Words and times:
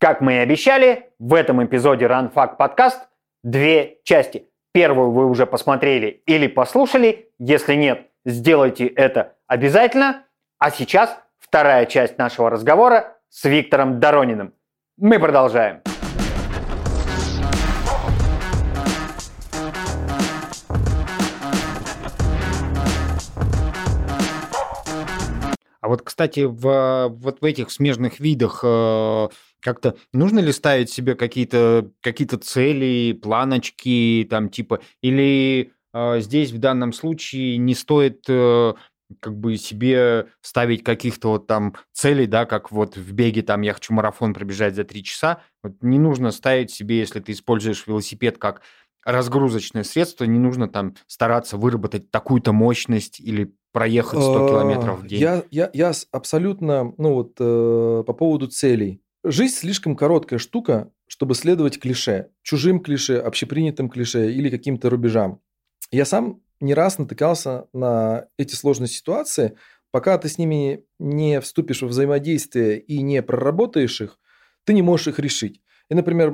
Как 0.00 0.20
мы 0.20 0.34
и 0.34 0.36
обещали, 0.36 1.10
в 1.18 1.34
этом 1.34 1.64
эпизоде 1.64 2.04
RunFact 2.04 2.56
подкаст 2.56 3.08
две 3.42 3.98
части. 4.04 4.46
Первую 4.72 5.10
вы 5.10 5.26
уже 5.26 5.44
посмотрели 5.44 6.22
или 6.24 6.46
послушали. 6.46 7.30
Если 7.40 7.74
нет, 7.74 8.06
сделайте 8.24 8.86
это 8.86 9.34
обязательно. 9.48 10.24
А 10.60 10.70
сейчас 10.70 11.18
вторая 11.40 11.84
часть 11.86 12.16
нашего 12.16 12.48
разговора 12.48 13.16
с 13.28 13.44
Виктором 13.44 13.98
Дорониным. 13.98 14.54
Мы 14.98 15.18
продолжаем. 15.18 15.82
А 25.80 25.88
вот, 25.88 26.02
кстати, 26.02 26.40
в, 26.40 27.08
вот 27.08 27.40
в 27.40 27.44
этих 27.44 27.70
смежных 27.70 28.20
видах 28.20 28.60
э, 28.62 29.28
как-то 29.60 29.96
нужно 30.12 30.38
ли 30.38 30.52
ставить 30.52 30.90
себе 30.90 31.14
какие-то 31.14 31.90
какие 32.00 32.26
цели, 32.26 33.12
планочки, 33.12 34.26
там 34.28 34.48
типа, 34.48 34.80
или 35.02 35.72
э, 35.92 36.20
здесь 36.20 36.52
в 36.52 36.58
данном 36.58 36.92
случае 36.92 37.56
не 37.58 37.74
стоит 37.74 38.24
э, 38.28 38.74
как 39.20 39.36
бы 39.38 39.56
себе 39.56 40.26
ставить 40.42 40.84
каких-то 40.84 41.30
вот 41.30 41.46
там 41.46 41.74
целей, 41.92 42.26
да, 42.26 42.44
как 42.46 42.70
вот 42.70 42.96
в 42.96 43.12
беге 43.12 43.42
там 43.42 43.62
я 43.62 43.74
хочу 43.74 43.92
марафон 43.92 44.34
пробежать 44.34 44.74
за 44.74 44.84
три 44.84 45.02
часа. 45.02 45.42
Вот 45.62 45.74
не 45.80 45.98
нужно 45.98 46.30
ставить 46.30 46.70
себе, 46.70 46.98
если 46.98 47.20
ты 47.20 47.32
используешь 47.32 47.86
велосипед 47.86 48.38
как 48.38 48.62
разгрузочное 49.04 49.84
средство, 49.84 50.24
не 50.24 50.38
нужно 50.38 50.68
там 50.68 50.94
стараться 51.06 51.56
выработать 51.56 52.10
такую-то 52.10 52.52
мощность 52.52 53.20
или 53.20 53.54
проехать 53.72 54.20
100 54.20 54.48
километров 54.48 55.00
в 55.00 55.06
день. 55.06 55.20
Я, 55.20 55.42
я, 55.50 55.70
я 55.72 55.92
абсолютно, 56.12 56.92
ну 56.98 57.14
вот 57.14 57.32
э, 57.38 58.04
по 58.06 58.12
поводу 58.12 58.48
целей. 58.48 59.00
Жизнь 59.24 59.54
слишком 59.54 59.96
короткая 59.96 60.38
штука, 60.38 60.92
чтобы 61.08 61.34
следовать 61.34 61.80
клише, 61.80 62.30
чужим 62.42 62.80
клише, 62.80 63.18
общепринятым 63.18 63.90
клише 63.90 64.32
или 64.32 64.48
каким-то 64.48 64.90
рубежам. 64.90 65.40
Я 65.90 66.04
сам 66.04 66.40
не 66.60 66.72
раз 66.74 66.98
натыкался 66.98 67.66
на 67.72 68.28
эти 68.36 68.54
сложные 68.54 68.88
ситуации. 68.88 69.56
Пока 69.90 70.18
ты 70.18 70.28
с 70.28 70.38
ними 70.38 70.84
не 71.00 71.40
вступишь 71.40 71.82
в 71.82 71.86
взаимодействие 71.86 72.78
и 72.78 73.02
не 73.02 73.22
проработаешь 73.22 74.00
их, 74.00 74.20
ты 74.64 74.72
не 74.72 74.82
можешь 74.82 75.08
их 75.08 75.18
решить. 75.18 75.62
И, 75.90 75.94
например, 75.94 76.30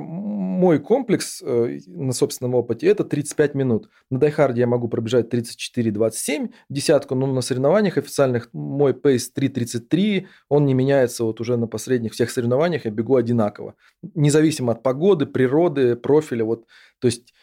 мой 0.55 0.79
комплекс 0.79 1.41
э, 1.45 1.79
на 1.87 2.13
собственном 2.13 2.55
опыте– 2.55 2.87
это 2.87 3.03
35 3.03 3.55
минут. 3.55 3.89
На 4.09 4.19
die 4.19 4.35
hard 4.35 4.56
е 4.56 4.61
я 4.61 4.67
могу 4.67 4.87
пробежать 4.87 5.31
34-27, 5.33 6.49
десятку, 6.69 7.15
но 7.15 7.27
на 7.27 7.41
соревнованиях 7.41 7.97
официальных 7.97 8.49
мой 8.53 8.93
pace 8.93 9.31
3.33, 9.35 10.27
он 10.49 10.65
не 10.65 10.73
меняется 10.73 11.23
вот 11.23 11.41
уже 11.41 11.57
на 11.57 11.67
последних 11.67 12.13
всех 12.13 12.31
соревнованиях, 12.31 12.85
я 12.85 12.91
бегу 12.91 13.15
одинаково. 13.15 13.75
Независимо 14.15 14.71
от 14.71 14.81
погоды, 14.81 15.25
природы, 15.25 15.95
профиля. 15.95 16.45
Вот. 16.45 16.65
То 16.99 17.07
есть 17.07 17.33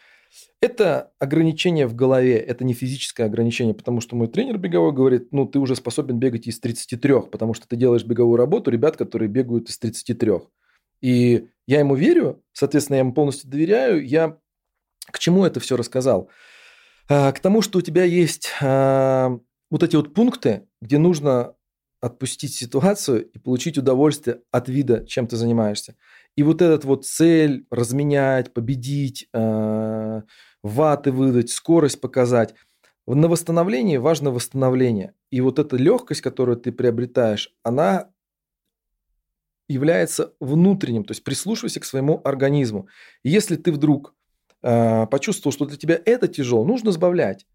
это 0.59 1.11
ограничение 1.19 1.87
в 1.87 1.95
голове, 1.95 2.37
это 2.37 2.63
не 2.63 2.73
физическое 2.73 3.25
ограничение, 3.25 3.75
потому 3.75 4.01
что 4.01 4.15
мой 4.15 4.27
тренер 4.27 4.57
беговой 4.57 4.91
говорит, 4.91 5.27
ну, 5.31 5.45
ты 5.45 5.59
уже 5.59 5.75
способен 5.75 6.19
бегать 6.19 6.47
из 6.47 6.59
33, 6.59 7.29
потому 7.31 7.53
что 7.53 7.67
ты 7.67 7.75
делаешь 7.75 8.05
беговую 8.05 8.37
работу 8.37 8.71
ребят, 8.71 8.97
которые 8.97 9.29
бегают 9.29 9.69
из 9.69 9.77
33. 9.77 10.31
И 11.01 11.49
я 11.67 11.79
ему 11.79 11.95
верю, 11.95 12.43
соответственно, 12.51 12.97
я 12.97 12.99
ему 13.01 13.13
полностью 13.13 13.49
доверяю. 13.49 14.05
Я 14.05 14.37
к 15.11 15.19
чему 15.19 15.45
это 15.45 15.59
все 15.59 15.77
рассказал? 15.77 16.29
А, 17.09 17.31
к 17.31 17.39
тому, 17.39 17.61
что 17.61 17.79
у 17.79 17.81
тебя 17.81 18.03
есть 18.03 18.49
а, 18.61 19.37
вот 19.69 19.83
эти 19.83 19.95
вот 19.95 20.13
пункты, 20.13 20.67
где 20.81 20.97
нужно 20.97 21.55
отпустить 22.01 22.53
ситуацию 22.53 23.29
и 23.29 23.39
получить 23.39 23.77
удовольствие 23.77 24.41
от 24.51 24.67
вида, 24.67 25.05
чем 25.05 25.25
ты 25.27 25.37
занимаешься. 25.37 25.95
И 26.35 26.43
вот 26.43 26.61
этот 26.61 26.83
вот 26.83 27.05
цель 27.05 27.65
разменять, 27.71 28.53
победить, 28.53 29.27
а, 29.33 30.23
ваты 30.63 31.11
выдать, 31.11 31.49
скорость 31.49 32.01
показать. 32.01 32.55
На 33.05 33.27
восстановлении 33.27 33.97
важно 33.97 34.31
восстановление. 34.31 35.13
И 35.29 35.41
вот 35.41 35.59
эта 35.59 35.75
легкость, 35.75 36.21
которую 36.21 36.57
ты 36.57 36.71
приобретаешь, 36.71 37.53
она 37.63 38.12
является 39.67 40.33
внутренним, 40.39 41.03
то 41.05 41.11
есть 41.11 41.23
прислушивайся 41.23 41.79
к 41.79 41.85
своему 41.85 42.21
организму. 42.23 42.87
Если 43.23 43.55
ты 43.55 43.71
вдруг 43.71 44.13
э, 44.61 45.07
почувствовал, 45.07 45.53
что 45.53 45.65
для 45.65 45.77
тебя 45.77 45.99
это 46.05 46.27
тяжело, 46.27 46.65
нужно 46.65 46.91
сбавлять. 46.91 47.45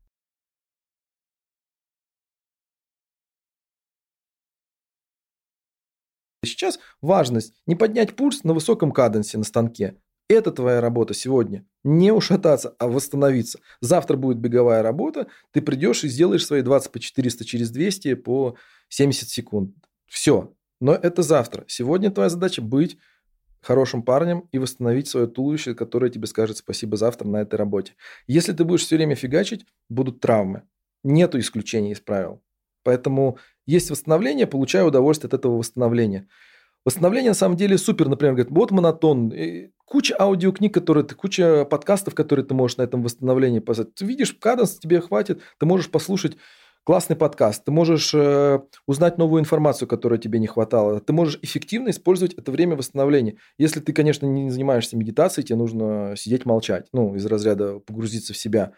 Сейчас 6.44 6.78
важность 7.00 7.54
не 7.66 7.74
поднять 7.74 8.16
пульс 8.16 8.44
на 8.44 8.54
высоком 8.54 8.92
каденсе 8.92 9.38
на 9.38 9.44
станке. 9.44 9.96
Это 10.28 10.52
твоя 10.52 10.80
работа 10.80 11.14
сегодня. 11.14 11.66
Не 11.84 12.12
ушататься, 12.12 12.74
а 12.78 12.86
восстановиться. 12.86 13.60
Завтра 13.80 14.16
будет 14.16 14.38
беговая 14.38 14.82
работа, 14.82 15.28
ты 15.52 15.62
придешь 15.62 16.04
и 16.04 16.08
сделаешь 16.08 16.44
свои 16.44 16.60
20 16.60 16.92
по 16.92 17.00
400 17.00 17.44
через 17.44 17.70
200 17.70 18.14
по 18.14 18.56
70 18.88 19.28
секунд. 19.28 19.74
Все, 20.06 20.52
но 20.80 20.94
это 20.94 21.22
завтра. 21.22 21.64
Сегодня 21.68 22.10
твоя 22.10 22.28
задача 22.28 22.62
быть 22.62 22.98
хорошим 23.60 24.02
парнем 24.02 24.48
и 24.52 24.58
восстановить 24.58 25.08
свое 25.08 25.26
туловище, 25.26 25.74
которое 25.74 26.10
тебе 26.10 26.26
скажет 26.26 26.58
спасибо 26.58 26.96
завтра 26.96 27.26
на 27.26 27.38
этой 27.38 27.56
работе. 27.56 27.94
Если 28.26 28.52
ты 28.52 28.64
будешь 28.64 28.82
все 28.82 28.96
время 28.96 29.14
фигачить, 29.14 29.66
будут 29.88 30.20
травмы. 30.20 30.62
Нету 31.02 31.38
исключений 31.38 31.92
из 31.92 32.00
правил. 32.00 32.42
Поэтому 32.84 33.38
есть 33.66 33.90
восстановление, 33.90 34.46
получаю 34.46 34.86
удовольствие 34.86 35.28
от 35.28 35.34
этого 35.34 35.58
восстановления. 35.58 36.28
Восстановление 36.84 37.32
на 37.32 37.34
самом 37.34 37.56
деле 37.56 37.76
супер, 37.76 38.08
например, 38.08 38.34
говорит, 38.34 38.52
вот 38.52 38.70
монотон, 38.70 39.32
куча 39.84 40.16
аудиокниг, 40.18 40.72
которые 40.72 41.04
ты, 41.04 41.14
куча 41.14 41.64
подкастов, 41.64 42.14
которые 42.14 42.46
ты 42.46 42.54
можешь 42.54 42.78
на 42.78 42.82
этом 42.82 43.02
восстановлении 43.02 43.58
послать. 43.58 43.94
Ты 43.94 44.06
видишь, 44.06 44.32
каденс 44.32 44.78
тебе 44.78 45.00
хватит, 45.00 45.42
ты 45.58 45.66
можешь 45.66 45.90
послушать 45.90 46.36
классный 46.88 47.16
подкаст, 47.16 47.66
ты 47.66 47.70
можешь 47.70 48.14
э, 48.14 48.60
узнать 48.86 49.18
новую 49.18 49.42
информацию, 49.42 49.86
которой 49.86 50.18
тебе 50.18 50.38
не 50.38 50.46
хватало, 50.46 51.02
ты 51.02 51.12
можешь 51.12 51.38
эффективно 51.42 51.90
использовать 51.90 52.32
это 52.32 52.50
время 52.50 52.76
восстановления. 52.76 53.36
Если 53.58 53.80
ты, 53.80 53.92
конечно, 53.92 54.24
не 54.24 54.48
занимаешься 54.48 54.96
медитацией, 54.96 55.46
тебе 55.46 55.58
нужно 55.58 56.14
сидеть 56.16 56.46
молчать, 56.46 56.86
ну, 56.94 57.14
из 57.14 57.26
разряда 57.26 57.78
погрузиться 57.80 58.32
в 58.32 58.38
себя. 58.38 58.72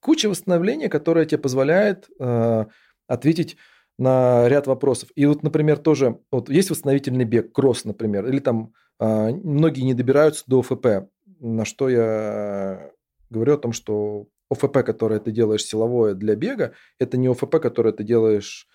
Куча 0.00 0.30
восстановления, 0.30 0.88
которая 0.88 1.26
тебе 1.26 1.36
позволяет 1.36 2.08
э, 2.18 2.64
ответить 3.06 3.58
на 3.98 4.48
ряд 4.48 4.66
вопросов. 4.66 5.10
И 5.14 5.26
вот, 5.26 5.42
например, 5.42 5.76
тоже, 5.76 6.20
вот 6.32 6.48
есть 6.48 6.70
восстановительный 6.70 7.26
бег, 7.26 7.52
кросс, 7.52 7.84
например, 7.84 8.26
или 8.26 8.38
там 8.38 8.72
э, 9.00 9.32
многие 9.32 9.82
не 9.82 9.92
добираются 9.92 10.44
до 10.46 10.62
ФП, 10.62 11.10
на 11.40 11.66
что 11.66 11.90
я 11.90 12.90
говорю 13.28 13.52
о 13.52 13.58
том, 13.58 13.74
что 13.74 14.28
ОФП, 14.50 14.78
которое 14.78 15.20
ты 15.20 15.30
делаешь 15.30 15.64
силовое 15.64 16.14
для 16.14 16.34
бега, 16.34 16.72
это 16.98 17.16
не 17.16 17.28
ОФП, 17.28 17.56
которое 17.60 17.92
ты 17.92 18.04
делаешь... 18.04 18.66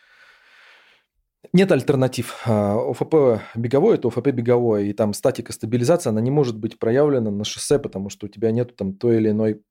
Нет 1.52 1.72
альтернатив. 1.72 2.42
А, 2.46 2.78
ОФП 2.92 3.42
беговой– 3.56 3.96
это 3.98 4.08
ОФП 4.08 4.30
беговое, 4.30 4.84
и 4.84 4.94
там 4.94 5.14
статика, 5.14 5.52
стабилизация, 5.52 6.12
она 6.12 6.22
не 6.22 6.32
может 6.32 6.58
быть 6.58 6.80
проявлена 6.80 7.32
на 7.32 7.44
шоссе, 7.44 7.80
потому 7.80 8.10
что 8.10 8.28
у 8.28 8.30
тебя 8.30 8.52
нет 8.52 8.76
там 8.76 8.94
той 8.96 9.18
или 9.18 9.32
иной 9.32 9.62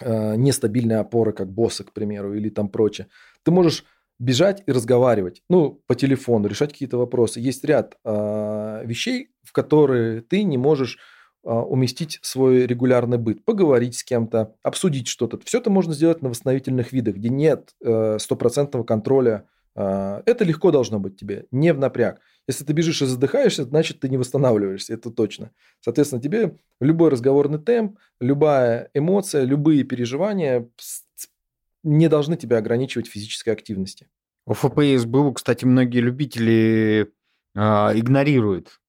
э, 0.00 0.36
нестабильной 0.36 0.98
опоры, 0.98 1.32
как 1.32 1.52
босса, 1.52 1.84
к 1.84 1.92
примеру, 1.92 2.34
или 2.34 2.48
там 2.48 2.68
прочее. 2.68 3.08
Ты 3.42 3.50
можешь 3.50 3.84
бежать 4.18 4.62
и 4.66 4.72
разговаривать, 4.72 5.42
ну, 5.50 5.82
по 5.86 5.94
телефону, 5.94 6.48
решать 6.48 6.72
какие-то 6.72 6.96
вопросы. 6.96 7.40
Есть 7.40 7.64
ряд 7.64 7.98
э, 8.04 8.82
вещей, 8.84 9.30
в 9.42 9.52
которые 9.52 10.22
ты 10.22 10.42
не 10.42 10.56
можешь 10.56 10.98
уместить 11.52 12.18
свой 12.22 12.66
регулярный 12.66 13.18
быт, 13.18 13.44
поговорить 13.44 13.96
с 13.96 14.04
кем-то, 14.04 14.54
обсудить 14.62 15.08
что-то. 15.08 15.38
Все 15.44 15.58
это 15.58 15.70
можно 15.70 15.94
сделать 15.94 16.22
на 16.22 16.28
восстановительных 16.28 16.92
видах, 16.92 17.16
где 17.16 17.28
нет 17.28 17.74
э, 17.84 18.18
стопроцентного 18.18 18.84
контроля. 18.84 19.46
А, 19.76 20.22
это 20.26 20.44
легко 20.44 20.70
должно 20.70 20.98
быть 20.98 21.16
тебе, 21.16 21.46
не 21.50 21.72
в 21.72 21.78
напряг. 21.78 22.20
Если 22.48 22.64
ты 22.64 22.72
бежишь 22.72 23.02
и 23.02 23.06
задыхаешься, 23.06 23.64
значит 23.64 24.00
ты 24.00 24.08
не 24.08 24.16
восстанавливаешься, 24.16 24.94
это 24.94 25.10
точно. 25.10 25.50
Соответственно, 25.80 26.22
тебе 26.22 26.56
любой 26.80 27.10
разговорный 27.10 27.58
темп, 27.58 27.98
любая 28.20 28.90
эмоция, 28.94 29.44
любые 29.44 29.84
переживания 29.84 30.68
не 31.82 32.08
должны 32.08 32.36
тебя 32.36 32.58
ограничивать 32.58 33.06
физической 33.06 33.50
активности. 33.50 34.08
ОФП 34.46 34.80
и 34.80 34.96
СБУ, 34.96 35.32
кстати, 35.32 35.64
многие 35.64 36.00
любители 36.00 37.12
э, 37.54 37.58
игнорируют. 37.58 38.80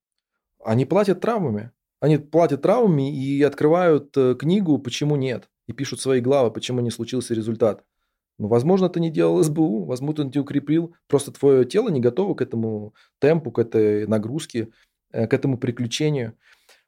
Они 0.63 0.86
платят 0.86 1.21
травмами. 1.21 1.71
Они 2.00 2.18
платят 2.18 2.62
травмами 2.62 3.16
и 3.16 3.42
открывают 3.42 4.16
э, 4.16 4.36
книгу 4.36 4.78
«Почему 4.78 5.16
нет?» 5.16 5.50
и 5.68 5.74
пишут 5.74 6.00
свои 6.00 6.22
главы, 6.22 6.52
почему 6.52 6.80
не 6.80 6.92
случился 6.92 7.34
результат. 7.34 7.84
Ну, 8.40 8.48
возможно, 8.48 8.88
ты 8.88 9.00
не 9.00 9.10
делал 9.10 9.44
СБУ, 9.44 9.86
возможно, 9.86 10.24
ты 10.24 10.38
не 10.38 10.42
укрепил, 10.42 10.96
просто 11.08 11.32
твое 11.32 11.66
тело 11.66 11.90
не 11.90 12.00
готово 12.00 12.36
к 12.36 12.42
этому 12.42 12.94
темпу, 13.20 13.52
к 13.52 13.60
этой 13.60 14.08
нагрузке, 14.08 14.70
э, 15.12 15.28
к 15.28 15.34
этому 15.34 15.58
приключению. 15.58 16.34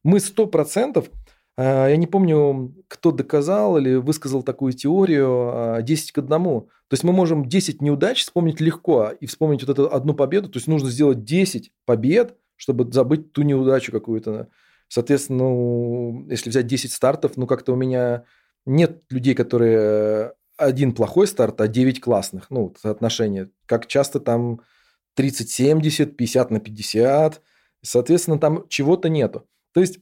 Мы 0.04 0.20
сто 0.20 0.46
процентов, 0.46 1.10
э, 1.58 1.88
я 1.90 1.98
не 1.98 2.06
помню, 2.06 2.76
кто 2.88 3.12
доказал 3.12 3.78
или 3.78 3.96
высказал 3.96 4.44
такую 4.44 4.74
теорию 4.74 5.82
10 5.82 6.12
к 6.12 6.20
1. 6.20 6.30
То 6.30 6.94
есть 6.94 7.04
мы 7.04 7.14
можем 7.14 7.50
10 7.50 7.82
неудач 7.82 8.22
вспомнить 8.22 8.62
легко 8.62 9.10
и 9.20 9.26
вспомнить 9.26 9.64
вот 9.64 9.72
эту 9.72 9.94
одну 9.94 10.14
победу. 10.14 10.50
То 10.50 10.58
есть 10.58 10.68
нужно 10.68 10.90
сделать 10.90 11.24
10 11.24 11.72
побед, 11.86 12.38
чтобы 12.56 12.92
забыть 12.92 13.34
ту 13.34 13.42
неудачу 13.42 13.92
какую-то. 13.92 14.50
Соответственно, 14.90 15.40
ну, 15.40 16.26
если 16.30 16.50
взять 16.50 16.68
10 16.68 16.92
стартов, 16.92 17.38
ну, 17.38 17.48
как-то 17.48 17.74
у 17.74 17.76
меня 17.76 18.26
нет 18.66 19.04
людей, 19.10 19.36
которые 19.36 20.34
один 20.58 20.94
плохой 20.94 21.28
старт, 21.28 21.62
а 21.62 21.68
9 21.68 22.02
классных. 22.02 22.50
Ну, 22.50 22.76
соотношение. 22.78 23.50
Как 23.66 23.88
часто 23.88 24.20
там 24.20 24.62
30-70, 25.18 26.08
50 26.08 26.52
на 26.52 26.60
50. 26.60 27.42
Соответственно, 27.82 28.40
там 28.40 28.68
чего-то 28.68 29.10
нету. 29.10 29.48
То 29.74 29.80
есть, 29.80 30.00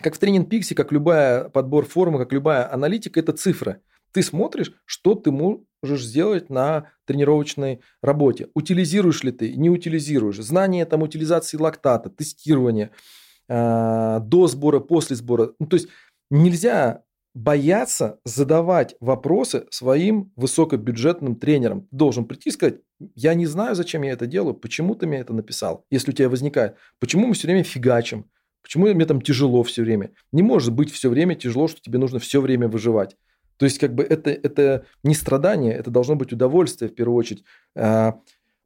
как 0.00 0.14
в 0.14 0.18
тренинг 0.18 0.48
Пикси, 0.48 0.74
как 0.74 0.90
любая 0.90 1.48
подбор 1.50 1.86
формы, 1.86 2.18
как 2.18 2.32
любая 2.32 2.72
аналитика, 2.72 3.20
это 3.20 3.32
цифры. 3.32 3.82
Ты 4.12 4.22
смотришь, 4.22 4.72
что 4.86 5.14
ты 5.14 5.30
можешь 5.30 6.04
сделать 6.04 6.50
на 6.50 6.90
тренировочной 7.04 7.82
работе. 8.02 8.48
Утилизируешь 8.54 9.22
ли 9.22 9.32
ты, 9.32 9.54
не 9.54 9.70
утилизируешь. 9.70 10.38
Знание 10.38 10.86
там 10.86 11.02
утилизации 11.02 11.58
лактата, 11.58 12.08
тестирование, 12.08 12.86
э, 12.86 13.27
до 13.48 14.46
сбора, 14.46 14.80
после 14.80 15.16
сбора. 15.16 15.52
Ну, 15.58 15.66
то 15.66 15.76
есть 15.76 15.88
нельзя 16.30 17.02
бояться 17.34 18.18
задавать 18.24 18.96
вопросы 19.00 19.66
своим 19.70 20.32
высокобюджетным 20.36 21.36
тренерам. 21.36 21.86
Должен 21.90 22.24
прийти 22.24 22.48
и 22.48 22.52
сказать, 22.52 22.80
я 23.14 23.34
не 23.34 23.46
знаю, 23.46 23.74
зачем 23.74 24.02
я 24.02 24.12
это 24.12 24.26
делаю, 24.26 24.54
почему 24.54 24.94
ты 24.94 25.06
мне 25.06 25.18
это 25.18 25.32
написал, 25.32 25.84
если 25.90 26.10
у 26.10 26.14
тебя 26.14 26.28
возникает, 26.28 26.76
почему 26.98 27.26
мы 27.26 27.34
все 27.34 27.46
время 27.46 27.62
фигачим, 27.62 28.28
почему 28.62 28.92
мне 28.92 29.06
там 29.06 29.20
тяжело 29.20 29.62
все 29.62 29.82
время. 29.82 30.10
Не 30.32 30.42
может 30.42 30.72
быть 30.72 30.90
все 30.90 31.08
время 31.08 31.34
тяжело, 31.36 31.68
что 31.68 31.80
тебе 31.80 31.98
нужно 31.98 32.18
все 32.18 32.40
время 32.40 32.68
выживать. 32.68 33.16
То 33.56 33.64
есть, 33.64 33.78
как 33.78 33.94
бы 33.94 34.04
это, 34.04 34.30
это 34.30 34.86
не 35.02 35.14
страдание, 35.14 35.74
это 35.74 35.90
должно 35.90 36.14
быть 36.14 36.32
удовольствие 36.32 36.90
в 36.90 36.94
первую 36.94 37.16
очередь. 37.16 37.44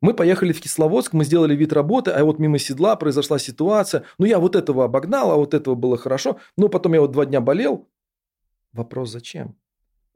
Мы 0.02 0.14
поехали 0.14 0.52
в 0.52 0.60
Кисловодск, 0.60 1.12
мы 1.12 1.24
сделали 1.24 1.54
вид 1.54 1.72
работы, 1.72 2.10
а 2.10 2.24
вот 2.24 2.40
мимо 2.40 2.58
седла 2.58 2.96
произошла 2.96 3.38
ситуация. 3.38 4.02
Ну, 4.18 4.26
я 4.26 4.40
вот 4.40 4.56
этого 4.56 4.84
обогнал, 4.84 5.30
а 5.30 5.36
вот 5.36 5.54
этого 5.54 5.76
было 5.76 5.96
хорошо. 5.96 6.38
Но 6.56 6.68
потом 6.68 6.94
я 6.94 7.00
вот 7.00 7.12
два 7.12 7.24
дня 7.24 7.40
болел. 7.40 7.88
Вопрос 8.72 9.12
зачем? 9.12 9.56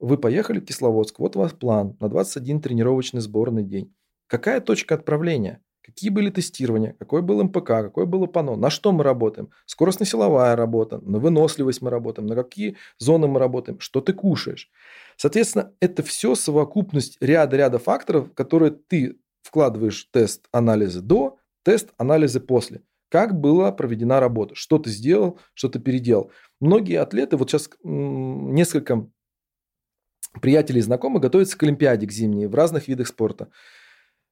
Вы 0.00 0.18
поехали 0.18 0.58
в 0.58 0.64
Кисловодск, 0.64 1.20
вот 1.20 1.36
у 1.36 1.38
вас 1.38 1.52
план 1.52 1.96
на 2.00 2.08
21 2.08 2.60
тренировочный 2.60 3.20
сборный 3.20 3.62
день. 3.62 3.94
Какая 4.26 4.60
точка 4.60 4.96
отправления? 4.96 5.62
Какие 5.82 6.10
были 6.10 6.30
тестирования? 6.30 6.96
Какой 6.98 7.22
был 7.22 7.44
МПК? 7.44 7.66
Какой 7.66 8.06
было 8.06 8.26
ПАНО? 8.26 8.56
На 8.56 8.70
что 8.70 8.90
мы 8.90 9.04
работаем? 9.04 9.50
Скоростно-силовая 9.66 10.56
работа, 10.56 10.98
на 10.98 11.20
выносливость 11.20 11.80
мы 11.80 11.90
работаем, 11.90 12.26
на 12.26 12.34
какие 12.34 12.76
зоны 12.98 13.28
мы 13.28 13.38
работаем, 13.38 13.78
что 13.78 14.00
ты 14.00 14.12
кушаешь. 14.12 14.68
Соответственно, 15.16 15.72
это 15.78 16.02
все 16.02 16.34
совокупность 16.34 17.18
ряда-ряда 17.20 17.78
факторов, 17.78 18.34
которые 18.34 18.72
ты 18.72 19.20
вкладываешь 19.46 20.08
тест 20.10 20.48
анализы 20.52 21.00
до, 21.00 21.38
тест 21.62 21.92
анализы 21.96 22.40
после. 22.40 22.82
Как 23.08 23.38
была 23.38 23.70
проведена 23.70 24.20
работа, 24.20 24.54
что 24.54 24.78
ты 24.78 24.90
сделал, 24.90 25.38
что 25.54 25.68
ты 25.68 25.78
переделал. 25.78 26.32
Многие 26.60 27.00
атлеты, 27.00 27.36
вот 27.36 27.50
сейчас 27.50 27.70
несколько 27.82 29.08
приятелей 30.40 30.80
и 30.80 30.82
знакомых 30.82 31.22
готовятся 31.22 31.56
к 31.56 31.62
Олимпиаде, 31.62 32.06
к 32.06 32.12
зимней, 32.12 32.46
в 32.46 32.54
разных 32.54 32.88
видах 32.88 33.06
спорта. 33.06 33.48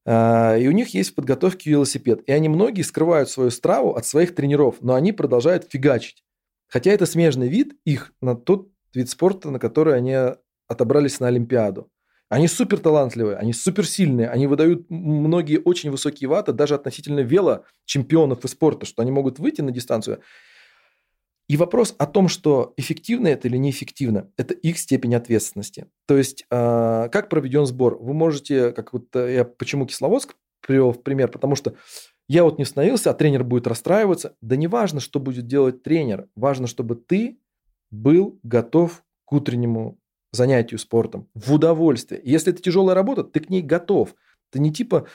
А, 0.05 0.57
и 0.57 0.67
у 0.67 0.73
них 0.73 0.89
есть 0.89 1.13
в 1.13 1.15
подготовке 1.15 1.71
велосипед. 1.71 2.23
И 2.27 2.33
они 2.33 2.49
многие 2.49 2.83
скрывают 2.83 3.31
свою 3.31 3.51
страву 3.51 3.93
от 3.93 4.05
своих 4.07 4.35
тренеров, 4.35 4.79
но 4.81 4.95
они 4.95 5.13
продолжают 5.13 5.71
фигачить. 5.71 6.25
Хотя 6.67 6.91
это 6.91 7.07
смежный 7.07 7.49
вид 7.49 7.75
их 7.85 8.13
на 8.21 8.35
тот 8.35 8.69
вид 8.93 9.09
спорта, 9.09 9.51
на 9.51 9.61
который 9.61 9.97
они 9.97 10.17
отобрались 10.67 11.21
на 11.21 11.29
Олимпиаду. 11.29 11.91
Они 12.35 12.49
супер 12.49 12.81
талантливые, 12.81 13.37
они 13.37 13.53
супер 13.53 13.87
сильные, 13.87 14.29
они 14.29 14.49
выдают 14.49 14.91
многие 14.91 15.59
очень 15.59 15.93
высокие 15.93 16.29
ваты 16.29 16.53
даже 16.53 16.75
относительно 16.75 17.21
вело-чемпионов 17.21 18.45
и 18.45 18.49
спорта, 18.49 18.87
что 18.87 19.03
они 19.03 19.13
могут 19.13 19.39
выйти 19.39 19.61
на 19.61 19.71
дистанцию 19.71 20.21
и 21.49 21.57
вопрос 21.57 21.95
о 21.97 22.07
том, 22.07 22.27
что 22.27 22.75
эффективно 22.77 23.29
это 23.29 23.47
или 23.47 23.57
неэффективно, 23.57 24.33
это 24.37 24.53
их 24.53 24.79
степень 24.79 25.15
ответственности. 25.15 25.87
То 26.07 26.17
есть, 26.17 26.45
э, 26.51 27.09
как 27.13 27.29
проведен 27.29 27.67
сбор? 27.67 27.99
Вы 28.01 28.15
можете, 28.15 28.73
как 28.73 28.93
вот 28.93 29.15
э, 29.15 29.35
я 29.35 29.45
почему 29.45 29.87
Кисловодск 29.87 30.35
привел 30.61 30.91
в 30.91 31.05
пример, 31.05 31.29
потому 31.29 31.55
что 31.55 31.77
я 32.27 32.43
вот 32.43 32.59
не 32.59 32.65
становился, 32.65 33.11
а 33.11 33.15
тренер 33.15 33.45
будет 33.45 33.69
расстраиваться. 33.69 34.35
Да 34.41 34.57
не 34.57 34.67
важно, 34.67 34.99
что 34.99 35.21
будет 35.21 35.47
делать 35.47 35.85
тренер, 35.85 36.27
важно, 36.35 36.67
чтобы 36.67 36.97
ты 36.97 37.39
был 37.93 38.41
готов 38.43 39.05
к 39.25 39.33
утреннему 39.33 40.01
занятию 40.35 40.79
спортом, 40.79 41.29
в 41.35 41.53
удовольствие. 41.53 42.21
Если 42.25 42.53
это 42.53 42.63
тяжелая 42.63 42.95
работа, 42.95 43.25
ты 43.25 43.41
к 43.41 43.51
ней 43.51 43.63
готов. 43.63 44.15
Ты 44.51 44.59
не 44.59 44.73
типа 44.73 45.07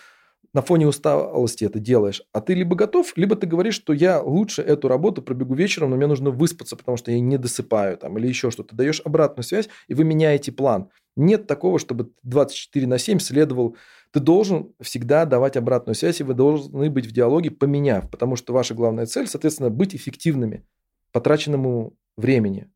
на 0.54 0.62
фоне 0.62 0.88
усталости 0.88 1.64
это 1.64 1.80
делаешь, 1.80 2.24
а 2.34 2.42
ты 2.42 2.56
либо 2.56 2.76
готов, 2.76 3.14
либо 3.16 3.36
ты 3.36 3.46
говоришь, 3.46 3.76
что 3.76 3.94
я 3.94 4.22
лучше 4.22 4.62
эту 4.62 4.88
работу 4.88 5.22
пробегу 5.22 5.54
вечером, 5.54 5.92
но 5.92 5.96
мне 5.96 6.08
нужно 6.08 6.32
выспаться, 6.32 6.76
потому 6.76 6.98
что 6.98 7.12
я 7.12 7.20
не 7.20 7.38
досыпаю 7.38 7.98
там 7.98 8.18
или 8.18 8.28
еще 8.28 8.50
что-то. 8.50 8.76
Даешь 8.76 9.02
обратную 9.06 9.44
связь, 9.44 9.70
и 9.88 9.94
вы 9.94 10.04
меняете 10.06 10.52
план. 10.52 10.90
Нет 11.16 11.46
такого, 11.48 11.78
чтобы 11.78 12.12
24 12.24 12.88
на 12.88 12.98
7 12.98 13.20
следовал. 13.20 13.76
Ты 14.12 14.20
должен 14.20 14.74
всегда 14.82 15.26
давать 15.26 15.56
обратную 15.56 15.96
связь, 15.96 16.20
и 16.20 16.24
вы 16.24 16.34
должны 16.34 16.90
быть 16.90 17.06
в 17.06 17.12
диалоге, 17.12 17.52
поменяв, 17.52 18.10
потому 18.10 18.36
что 18.36 18.54
ваша 18.54 18.74
главная 18.74 19.06
цель, 19.06 19.28
соответственно, 19.28 19.70
быть 19.70 19.96
эффективными 19.96 20.66
потраченному 21.12 21.94
времени. 22.18 22.72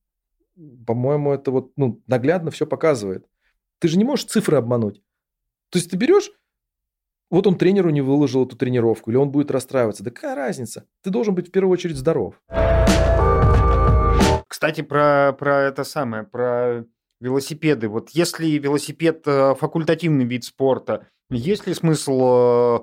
По-моему, 0.85 1.33
это 1.33 1.51
вот 1.51 1.71
ну, 1.75 2.01
наглядно 2.07 2.51
все 2.51 2.65
показывает. 2.67 3.27
Ты 3.79 3.87
же 3.87 3.97
не 3.97 4.03
можешь 4.03 4.25
цифры 4.25 4.57
обмануть. 4.57 5.01
То 5.69 5.79
есть 5.79 5.89
ты 5.89 5.97
берешь 5.97 6.31
вот 7.33 7.47
он 7.47 7.57
тренеру 7.57 7.89
не 7.89 8.01
выложил 8.01 8.45
эту 8.45 8.55
тренировку, 8.55 9.09
или 9.09 9.17
он 9.17 9.31
будет 9.31 9.49
расстраиваться. 9.49 10.03
Да 10.03 10.11
какая 10.11 10.35
разница? 10.35 10.85
Ты 11.01 11.09
должен 11.09 11.33
быть 11.33 11.47
в 11.47 11.51
первую 11.51 11.73
очередь 11.73 11.95
здоров. 11.95 12.39
Кстати, 14.47 14.81
про, 14.81 15.33
про 15.33 15.63
это 15.63 15.83
самое, 15.83 16.25
про 16.25 16.85
велосипеды. 17.19 17.87
Вот 17.87 18.11
если 18.11 18.45
велосипед 18.59 19.23
э, 19.25 19.55
факультативный 19.55 20.25
вид 20.25 20.43
спорта, 20.43 21.07
есть 21.31 21.65
ли 21.65 21.73
смысл, 21.73 22.21
э, 22.21 22.79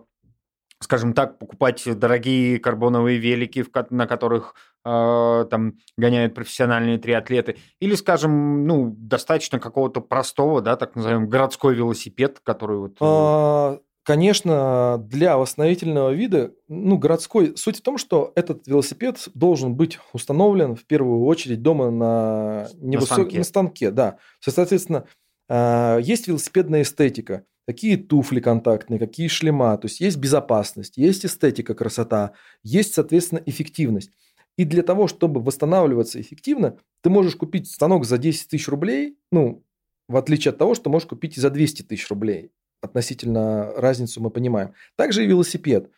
скажем 0.81 1.13
так, 1.13 1.39
покупать 1.39 1.83
дорогие 1.99 2.59
карбоновые 2.59 3.19
велики, 3.19 3.65
на 3.91 4.07
которых 4.07 4.55
э, 4.85 5.47
там 5.51 5.75
гоняют 5.97 6.35
профессиональные 6.35 6.99
триатлеты, 6.99 7.57
или, 7.81 7.95
скажем, 7.95 8.67
ну, 8.67 8.95
достаточно 8.97 9.59
какого-то 9.59 10.01
простого, 10.01 10.63
да, 10.63 10.77
так 10.77 10.97
называемый 10.97 11.29
городской 11.29 11.75
велосипед, 11.75 12.41
который 12.43 12.79
вот... 12.79 12.97
А, 13.01 13.79
Конечно, 14.03 14.97
для 14.99 15.37
восстановительного 15.37 16.11
вида, 16.11 16.53
ну, 16.69 16.97
городской, 16.97 17.55
суть 17.57 17.79
в 17.79 17.83
том, 17.83 17.99
что 17.99 18.33
этот 18.35 18.67
велосипед 18.67 19.29
должен 19.35 19.75
быть 19.75 19.99
установлен 20.15 20.75
в 20.75 20.85
первую 20.87 21.25
очередь 21.27 21.63
дома 21.63 21.91
на, 21.91 22.67
невысок... 22.81 23.11
на, 23.11 23.15
станке. 23.17 23.39
на 23.39 23.45
станке. 23.45 23.91
Да. 23.91 24.17
Соответственно, 24.41 25.05
а, 25.49 25.99
есть 25.99 26.29
велосипедная 26.29 26.83
эстетика. 26.83 27.45
Какие 27.71 27.95
туфли 27.95 28.41
контактные, 28.41 28.99
какие 28.99 29.29
шлема. 29.29 29.79
То 29.79 29.87
есть 29.87 30.01
есть 30.01 30.17
безопасность, 30.17 30.97
есть 30.97 31.25
эстетика, 31.25 31.73
красота, 31.73 32.33
есть, 32.65 32.95
соответственно, 32.95 33.41
эффективность. 33.47 34.11
И 34.57 34.65
для 34.65 34.83
того, 34.83 35.07
чтобы 35.07 35.41
восстанавливаться 35.41 36.21
эффективно, 36.21 36.79
ты 37.01 37.11
можешь 37.11 37.37
купить 37.37 37.71
станок 37.71 38.05
за 38.05 38.19
10 38.19 38.49
тысяч 38.49 38.67
рублей, 38.67 39.17
ну, 39.31 39.63
в 40.09 40.17
отличие 40.17 40.51
от 40.51 40.59
того, 40.59 40.75
что 40.75 40.91
можешь 40.91 41.07
купить 41.07 41.37
и 41.37 41.41
за 41.41 41.49
200 41.49 41.83
тысяч 41.83 42.11
рублей 42.11 42.51
относительно 42.81 43.73
разницу 43.77 44.21
мы 44.21 44.31
понимаем. 44.31 44.75
Также 44.97 45.23
и 45.23 45.29
велосипед. 45.29 45.91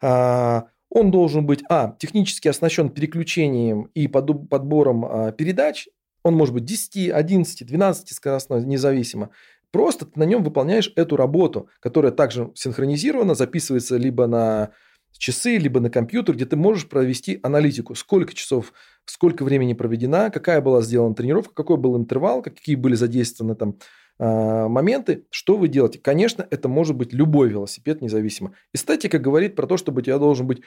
А, 0.00 0.68
он 0.88 1.10
должен 1.10 1.44
быть, 1.44 1.62
а, 1.68 1.94
технически 1.98 2.48
оснащен 2.48 2.88
переключением 2.88 3.90
и 3.92 4.08
подбором 4.08 5.04
а, 5.04 5.32
передач. 5.32 5.88
Он 6.22 6.34
может 6.34 6.54
быть 6.54 6.64
10, 6.64 7.10
11, 7.10 7.66
12 7.66 8.14
скоростной, 8.14 8.64
независимо. 8.64 9.28
Просто 9.70 10.06
ты 10.06 10.18
на 10.18 10.24
нем 10.24 10.42
выполняешь 10.42 10.92
эту 10.96 11.16
работу, 11.16 11.68
которая 11.80 12.12
также 12.12 12.50
синхронизирована, 12.54 13.34
записывается 13.34 13.96
либо 13.96 14.26
на 14.26 14.72
часы, 15.12 15.56
либо 15.56 15.80
на 15.80 15.90
компьютер, 15.90 16.36
где 16.36 16.46
ты 16.46 16.56
можешь 16.56 16.88
провести 16.88 17.40
аналитику, 17.42 17.94
сколько 17.94 18.34
часов, 18.34 18.72
сколько 19.04 19.44
времени 19.44 19.72
проведена, 19.74 20.30
какая 20.30 20.60
была 20.60 20.80
сделана 20.80 21.14
тренировка, 21.14 21.54
какой 21.54 21.76
был 21.76 21.96
интервал, 21.96 22.42
какие 22.42 22.76
были 22.76 22.94
задействованы 22.94 23.54
там 23.56 23.78
а, 24.18 24.68
моменты, 24.68 25.26
что 25.30 25.56
вы 25.56 25.68
делаете. 25.68 25.98
Конечно, 25.98 26.46
это 26.50 26.68
может 26.68 26.96
быть 26.96 27.12
любой 27.12 27.48
велосипед 27.48 28.00
независимо. 28.00 28.52
Эстетика 28.72 29.18
говорит 29.18 29.56
про 29.56 29.66
то, 29.66 29.76
чтобы 29.76 30.00
у 30.00 30.04
тебя 30.04 30.18
должен 30.18 30.46
быть 30.46 30.62